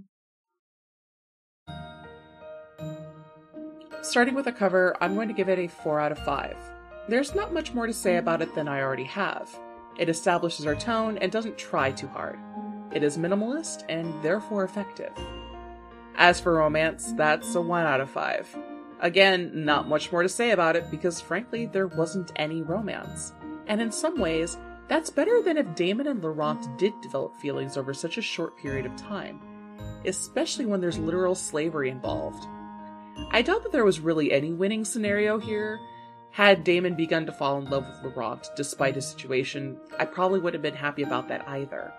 Starting 4.02 4.36
with 4.36 4.48
a 4.48 4.54
cover, 4.54 4.96
I'm 5.02 5.16
going 5.16 5.28
to 5.28 5.34
give 5.34 5.50
it 5.50 5.60
a 5.60 5.68
4 5.68 6.00
out 6.00 6.14
of 6.14 6.20
5. 6.20 6.77
There's 7.08 7.34
not 7.34 7.54
much 7.54 7.74
more 7.74 7.88
to 7.88 7.94
say 7.94 8.18
about 8.18 8.42
it 8.42 8.54
than 8.54 8.68
I 8.68 8.82
already 8.82 9.06
have. 9.06 9.58
It 9.98 10.10
establishes 10.10 10.66
our 10.66 10.76
tone 10.76 11.18
and 11.18 11.32
doesn't 11.32 11.58
try 11.58 11.92
too 11.92 12.08
hard. 12.08 12.38
It 12.92 13.02
is 13.02 13.18
minimalist 13.18 13.84
and 13.90 14.14
therefore 14.22 14.64
effective. 14.64 15.14
As 16.16 16.40
for 16.40 16.56
romance, 16.56 17.14
that's 17.14 17.56
a 17.56 17.62
1 17.62 17.86
out 17.86 18.02
of 18.02 18.10
5. 18.10 18.58
Again, 19.00 19.52
not 19.54 19.88
much 19.88 20.12
more 20.12 20.24
to 20.24 20.30
say 20.30 20.52
about 20.52 20.76
it 20.76 20.92
because 20.92 21.22
frankly, 21.22 21.66
there 21.66 21.88
wasn't 21.88 22.32
any 22.36 22.62
romance. 22.62 23.34
And 23.68 23.80
in 23.82 23.92
some 23.92 24.20
ways, 24.20 24.58
that's 24.88 25.10
better 25.10 25.42
than 25.42 25.58
if 25.58 25.68
Damen 25.76 26.08
and 26.08 26.24
Laurent 26.24 26.78
did 26.78 26.94
develop 27.02 27.36
feelings 27.36 27.78
over 27.78 27.94
such 27.94 28.18
a 28.18 28.22
short 28.22 28.58
period 28.58 28.86
of 28.86 28.96
time, 28.96 29.42
especially 30.06 30.66
when 30.66 30.82
there's 30.82 30.98
literal 30.98 31.36
slavery 31.36 31.90
involved. 31.90 32.48
I 33.32 33.42
doubt 33.42 33.64
that 33.64 33.72
there 33.72 33.86
was 33.86 34.00
really 34.00 34.32
any 34.32 34.54
winning 34.54 34.86
scenario 34.86 35.38
here, 35.38 35.80
had 36.32 36.64
Damen 36.64 36.96
begun 36.96 37.26
to 37.26 37.32
fall 37.32 37.58
in 37.58 37.70
love 37.70 37.88
with 37.88 38.16
Laurent 38.16 38.48
despite 38.56 38.96
his 38.96 39.08
situation, 39.08 39.78
I 39.98 40.06
probably 40.06 40.40
wouldn't 40.40 40.64
have 40.64 40.74
been 40.74 40.80
happy 40.80 41.04
about 41.04 41.28
that 41.30 41.48
either. 41.48 41.92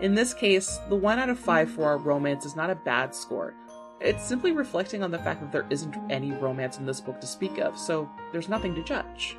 In 0.00 0.14
this 0.14 0.34
case, 0.34 0.78
the 0.88 0.96
1 0.96 1.18
out 1.18 1.30
of 1.30 1.38
5 1.38 1.70
for 1.70 1.84
our 1.84 1.98
romance 1.98 2.44
is 2.44 2.56
not 2.56 2.70
a 2.70 2.74
bad 2.74 3.14
score. 3.14 3.54
It's 4.00 4.22
simply 4.22 4.52
reflecting 4.52 5.02
on 5.02 5.10
the 5.10 5.18
fact 5.18 5.40
that 5.40 5.52
there 5.52 5.66
isn't 5.70 5.96
any 6.10 6.32
romance 6.32 6.78
in 6.78 6.84
this 6.84 7.00
book 7.00 7.20
to 7.20 7.26
speak 7.26 7.58
of, 7.58 7.78
so 7.78 8.08
there's 8.32 8.48
nothing 8.48 8.74
to 8.74 8.84
judge. 8.84 9.38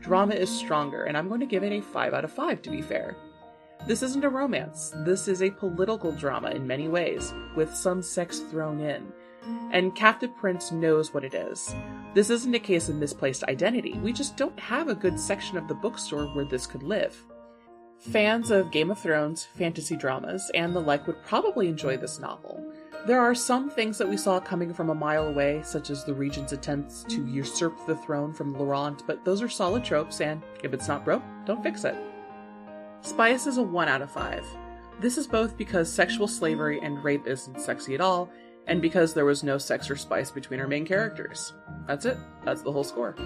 Drama 0.00 0.34
is 0.34 0.48
stronger, 0.48 1.04
and 1.04 1.16
I'm 1.16 1.28
going 1.28 1.40
to 1.40 1.46
give 1.46 1.64
it 1.64 1.72
a 1.72 1.80
5 1.80 2.14
out 2.14 2.24
of 2.24 2.32
5 2.32 2.62
to 2.62 2.70
be 2.70 2.82
fair. 2.82 3.16
This 3.86 4.02
isn't 4.02 4.24
a 4.24 4.28
romance, 4.28 4.92
this 5.04 5.28
is 5.28 5.42
a 5.42 5.50
political 5.50 6.12
drama 6.12 6.50
in 6.50 6.66
many 6.66 6.88
ways, 6.88 7.32
with 7.56 7.74
some 7.74 8.02
sex 8.02 8.40
thrown 8.40 8.80
in 8.80 9.12
and 9.72 9.94
Captive 9.94 10.36
Prince 10.36 10.72
knows 10.72 11.12
what 11.12 11.24
it 11.24 11.34
is. 11.34 11.74
This 12.14 12.30
isn't 12.30 12.54
a 12.54 12.58
case 12.58 12.88
of 12.88 12.96
misplaced 12.96 13.44
identity, 13.44 13.98
we 14.02 14.12
just 14.12 14.36
don't 14.36 14.58
have 14.58 14.88
a 14.88 14.94
good 14.94 15.18
section 15.18 15.58
of 15.58 15.68
the 15.68 15.74
bookstore 15.74 16.26
where 16.26 16.44
this 16.44 16.66
could 16.66 16.82
live. 16.82 17.24
Fans 17.98 18.50
of 18.50 18.70
Game 18.70 18.90
of 18.90 18.98
Thrones, 18.98 19.44
fantasy 19.44 19.96
dramas, 19.96 20.50
and 20.54 20.74
the 20.74 20.80
like 20.80 21.06
would 21.06 21.22
probably 21.24 21.68
enjoy 21.68 21.96
this 21.96 22.20
novel. 22.20 22.64
There 23.06 23.20
are 23.20 23.34
some 23.34 23.70
things 23.70 23.98
that 23.98 24.08
we 24.08 24.16
saw 24.16 24.38
coming 24.38 24.72
from 24.72 24.90
a 24.90 24.94
mile 24.94 25.28
away, 25.28 25.62
such 25.64 25.90
as 25.90 26.04
the 26.04 26.14
Regent's 26.14 26.52
attempts 26.52 27.04
to 27.04 27.26
usurp 27.26 27.86
the 27.86 27.96
throne 27.96 28.32
from 28.32 28.54
Laurent, 28.54 29.02
but 29.06 29.24
those 29.24 29.42
are 29.42 29.48
solid 29.48 29.84
tropes, 29.84 30.20
and 30.20 30.42
if 30.62 30.72
it's 30.72 30.88
not 30.88 31.04
broke, 31.04 31.22
don't 31.44 31.62
fix 31.62 31.84
it. 31.84 31.96
Spice 33.00 33.46
is 33.46 33.58
a 33.58 33.62
1 33.62 33.88
out 33.88 34.02
of 34.02 34.10
5. 34.10 34.44
This 35.00 35.16
is 35.16 35.26
both 35.26 35.56
because 35.56 35.92
sexual 35.92 36.26
slavery 36.26 36.80
and 36.82 37.02
rape 37.02 37.26
isn't 37.26 37.60
sexy 37.60 37.94
at 37.94 38.00
all, 38.00 38.30
and 38.68 38.80
because 38.80 39.14
there 39.14 39.24
was 39.24 39.42
no 39.42 39.58
sex 39.58 39.90
or 39.90 39.96
spice 39.96 40.30
between 40.30 40.60
our 40.60 40.68
main 40.68 40.86
characters. 40.86 41.54
That's 41.86 42.04
it. 42.04 42.16
That's 42.44 42.62
the 42.62 42.70
whole 42.70 42.84
score. 42.84 43.16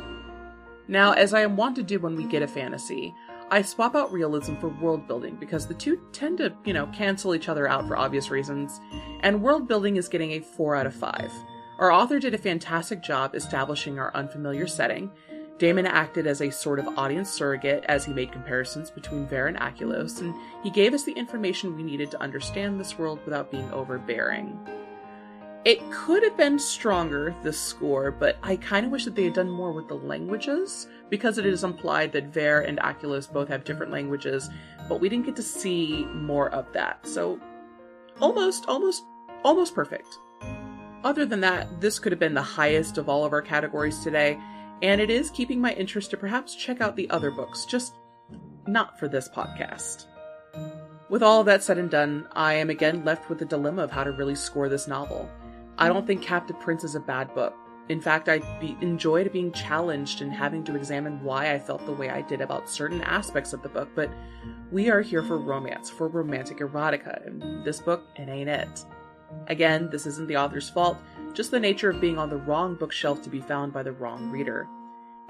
Now, 0.88 1.12
as 1.12 1.35
I 1.35 1.42
am 1.42 1.57
wont 1.57 1.76
to 1.76 1.83
do 1.83 1.98
when 1.98 2.16
we 2.16 2.24
get 2.24 2.42
a 2.42 2.48
fantasy, 2.48 3.14
I 3.50 3.62
swap 3.62 3.94
out 3.94 4.12
realism 4.12 4.57
for 4.57 4.68
world 4.68 5.07
building 5.07 5.37
because 5.37 5.66
the 5.66 5.74
two 5.74 6.00
tend 6.12 6.38
to, 6.38 6.55
you 6.64 6.72
know, 6.72 6.87
cancel 6.87 7.35
each 7.35 7.48
other 7.48 7.68
out 7.68 7.87
for 7.87 7.96
obvious 7.96 8.31
reasons, 8.31 8.81
and 9.20 9.42
world 9.42 9.68
building 9.68 9.96
is 9.96 10.09
getting 10.09 10.33
a 10.33 10.40
4 10.40 10.74
out 10.74 10.87
of 10.87 10.94
5. 10.94 11.31
Our 11.78 11.92
author 11.92 12.18
did 12.18 12.35
a 12.35 12.38
fantastic 12.38 13.02
job 13.02 13.35
establishing 13.35 13.98
our 13.98 14.14
unfamiliar 14.14 14.66
setting. 14.66 15.11
Damen 15.59 15.87
acted 15.87 16.26
as 16.26 16.40
a 16.40 16.50
sort 16.50 16.78
of 16.78 16.98
audience 16.98 17.31
surrogate 17.31 17.85
as 17.88 18.05
he 18.05 18.12
made 18.12 18.33
comparisons 18.33 18.90
between 18.90 19.26
Vere 19.26 19.48
and 19.48 19.59
Akielos, 19.59 20.20
and 20.20 20.35
he 20.62 20.70
gave 20.70 20.94
us 20.94 21.05
the 21.05 21.12
information 21.12 21.76
we 21.76 21.83
needed 21.83 22.11
to 22.11 22.22
understand 22.22 22.81
this 22.81 22.98
world 22.98 23.20
without 23.24 23.50
being 23.50 23.70
overbearing. 23.70 24.59
It 25.64 25.79
could 25.92 26.25
have 26.25 26.37
been 26.37 26.59
stronger, 26.59 27.37
this 27.44 27.61
score, 27.61 28.11
but 28.11 28.37
I 28.42 28.57
kind 28.57 28.85
of 28.85 28.90
wish 28.90 29.05
that 29.05 29.14
they 29.14 29.22
had 29.22 29.35
done 29.35 29.48
more 29.48 29.70
with 29.70 29.87
the 29.87 29.94
languages, 29.94 30.88
because 31.09 31.38
it 31.38 31.46
is 31.46 31.62
implied 31.62 32.11
that 32.12 32.33
Vere 32.33 32.62
and 32.62 32.79
Akielos 32.79 33.33
both 33.33 33.46
have 33.46 33.62
different 33.62 33.92
languages, 33.92 34.51
but 34.88 35.01
we 35.01 35.09
didn't 35.09 35.27
get 35.27 35.37
to 35.37 35.42
see 35.42 36.05
more 36.07 36.51
of 36.51 36.66
that. 36.72 37.07
So, 37.07 37.38
almost, 38.20 38.64
almost, 38.66 39.05
almost 39.44 39.72
perfect. 39.72 40.09
Other 41.05 41.25
than 41.25 41.40
that, 41.42 41.81
this 41.81 42.01
could 42.01 42.11
have 42.11 42.18
been 42.18 42.35
the 42.35 42.42
highest 42.42 42.98
of 42.98 43.09
all 43.09 43.25
of 43.25 43.33
our 43.33 43.42
categories 43.42 44.01
today, 44.01 44.40
and 44.83 45.01
it 45.01 45.11
is 45.11 45.31
keeping 45.31 45.61
my 45.61 45.75
interest 45.75 46.11
to 46.11 46.16
perhaps 46.16 46.57
check 46.57 46.81
out 46.81 46.96
the 46.96 47.09
other 47.11 47.31
books, 47.31 47.66
just 47.66 47.94
not 48.66 48.98
for 48.98 49.07
this 49.07 49.29
podcast. 49.29 50.07
With 51.09 51.22
all 51.22 51.44
that 51.44 51.62
said 51.62 51.79
and 51.79 51.90
done, 51.90 52.27
I 52.33 52.55
am 52.55 52.68
again 52.68 53.05
left 53.05 53.29
with 53.29 53.38
the 53.38 53.44
dilemma 53.44 53.85
of 53.85 53.92
how 53.92 54.03
to 54.03 54.11
really 54.11 54.35
score 54.35 54.68
this 54.68 54.88
novel. 54.88 55.31
I 55.83 55.88
don't 55.88 56.07
think 56.07 56.23
Captive 56.23 56.61
Prince 56.61 56.85
is 56.85 56.95
a 56.95 57.01
bad 57.01 57.35
book. 57.35 57.57
In 57.88 58.01
fact, 58.01 58.29
I 58.29 58.38
be- 58.61 58.77
enjoyed 58.81 59.33
being 59.33 59.51
challenged 59.51 60.23
and 60.23 60.33
having 60.33 60.62
to 60.62 60.77
examine 60.77 61.25
why 61.25 61.53
I 61.53 61.59
felt 61.59 61.85
the 61.85 61.92
way 61.92 62.09
I 62.09 62.23
did 62.23 62.40
about 62.40 62.71
certain 62.71 63.03
aspects 63.03 63.53
of 63.53 63.62
the 63.62 63.68
book, 63.68 63.88
but 63.97 64.09
we 64.71 64.90
are 64.90 65.03
here 65.03 65.25
for 65.25 65.38
romance, 65.38 65.90
for 65.90 66.07
romantic 66.07 66.59
erotica, 66.59 67.27
and 67.27 67.64
this 67.64 67.81
book, 67.81 68.05
it 68.14 68.29
ain't 68.29 68.49
it. 68.49 68.85
Again, 69.49 69.88
this 69.90 70.07
isn't 70.07 70.29
the 70.29 70.37
author's 70.37 70.71
fault, 70.71 70.99
just 71.33 71.51
the 71.51 71.59
nature 71.59 71.90
of 71.90 72.01
being 72.01 72.16
on 72.16 72.31
the 72.31 72.37
wrong 72.37 72.77
bookshelf 72.77 73.21
to 73.23 73.29
be 73.29 73.40
found 73.40 73.73
by 73.73 73.83
the 73.83 73.90
wrong 73.90 74.31
reader. 74.31 74.68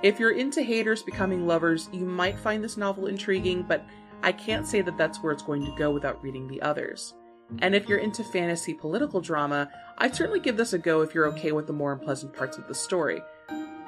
If 0.03 0.21
you're 0.21 0.37
into 0.37 0.63
haters 0.63 1.03
becoming 1.03 1.47
lovers, 1.47 1.89
you 1.93 2.05
might 2.05 2.39
find 2.39 2.63
this 2.63 2.77
novel 2.77 3.07
intriguing, 3.07 3.63
but 3.63 3.87
I 4.23 4.33
can't 4.33 4.67
say 4.67 4.83
that 4.83 4.99
that's 4.99 5.23
where 5.23 5.33
it's 5.33 5.43
going 5.43 5.65
to 5.65 5.75
go 5.77 5.91
without 5.91 6.23
reading 6.23 6.47
the 6.47 6.61
others. 6.61 7.15
And 7.61 7.75
if 7.75 7.89
you're 7.89 7.99
into 7.99 8.25
fantasy 8.25 8.75
political 8.75 9.21
drama, 9.21 9.71
I'd 9.99 10.15
certainly 10.15 10.41
give 10.41 10.57
this 10.57 10.73
a 10.73 10.79
go 10.79 11.03
if 11.03 11.15
you're 11.15 11.27
okay 11.29 11.53
with 11.53 11.67
the 11.67 11.73
more 11.73 11.93
unpleasant 11.93 12.33
parts 12.33 12.59
of 12.59 12.67
the 12.69 12.75
story. 12.75 13.21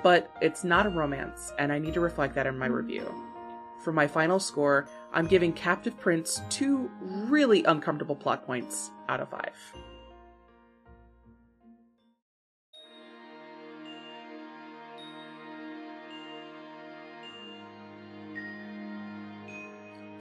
But 0.03 0.31
it's 0.41 0.65
not 0.65 0.87
a 0.87 0.91
romance, 0.91 1.53
and 1.59 1.73
I 1.73 1.79
need 1.79 1.95
to 1.95 2.01
reflect 2.01 2.35
that 2.35 2.47
in 2.47 2.59
my 2.59 2.67
review. 2.67 3.11
For 3.83 3.93
my 3.93 4.07
final 4.07 4.39
score, 4.39 4.87
I'm 5.13 5.27
giving 5.27 5.53
Captive 5.53 5.99
Prince 5.99 6.43
two 6.51 6.91
really 7.01 7.65
uncomfortable 7.65 8.17
plot 8.17 8.47
points 8.47 8.91
out 9.09 9.21
of 9.21 9.31
five. 9.31 9.57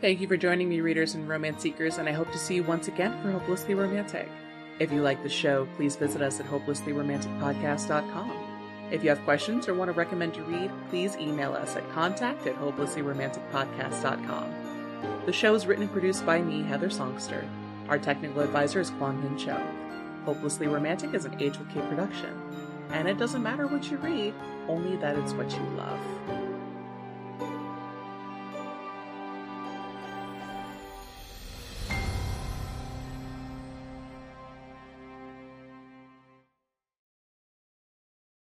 Thank 0.04 0.20
you 0.20 0.28
for 0.28 0.36
joining 0.36 0.68
me, 0.68 0.82
readers 0.82 1.16
and 1.16 1.30
romance 1.30 1.62
seekers, 1.62 1.98
and 1.98 2.10
I 2.10 2.12
hope 2.12 2.30
to 2.34 2.38
see 2.38 2.56
you 2.56 2.64
once 2.64 2.90
again 2.90 3.18
for 3.22 3.32
Hopelessly 3.32 3.74
Romantic. 3.74 4.30
If 4.78 4.92
you 4.92 5.02
like 5.02 5.24
the 5.24 5.30
show, 5.30 5.66
please 5.78 5.96
visit 5.96 6.22
us 6.22 6.42
at 6.42 6.46
hopelesslyromanticpodcast.com. 6.46 8.90
If 8.92 9.02
you 9.02 9.08
have 9.08 9.24
questions 9.24 9.70
or 9.70 9.76
want 9.76 9.88
to 9.88 9.94
recommend 9.94 10.36
a 10.36 10.44
read, 10.44 10.70
please 10.90 11.16
email 11.16 11.54
us 11.54 11.78
at 11.78 11.90
contact 11.94 12.46
at 12.48 12.58
hopelesslyromanticpodcast.com. 12.58 14.54
The 15.26 15.32
show 15.32 15.56
is 15.56 15.66
written 15.66 15.84
and 15.84 15.92
produced 15.94 16.26
by 16.26 16.42
me, 16.42 16.64
Heather 16.64 16.90
Songster. 16.90 17.48
Our 17.88 17.98
technical 17.98 18.42
advisor 18.42 18.82
is 18.82 18.92
Kwon 18.92 19.24
Min 19.24 19.38
Cho. 19.38 19.56
Hopelessly 20.26 20.68
Romantic 20.68 21.14
is 21.14 21.24
an 21.24 21.42
Age 21.42 21.58
with 21.58 21.70
K 21.70 21.80
production. 21.88 22.38
And 22.90 23.08
it 23.08 23.18
doesn't 23.18 23.42
matter 23.42 23.68
what 23.68 23.90
you 23.90 23.96
read, 24.00 24.34
only 24.68 24.98
that 24.98 25.18
it's 25.18 25.32
what 25.32 25.50
you 25.50 25.64
love. 25.78 26.02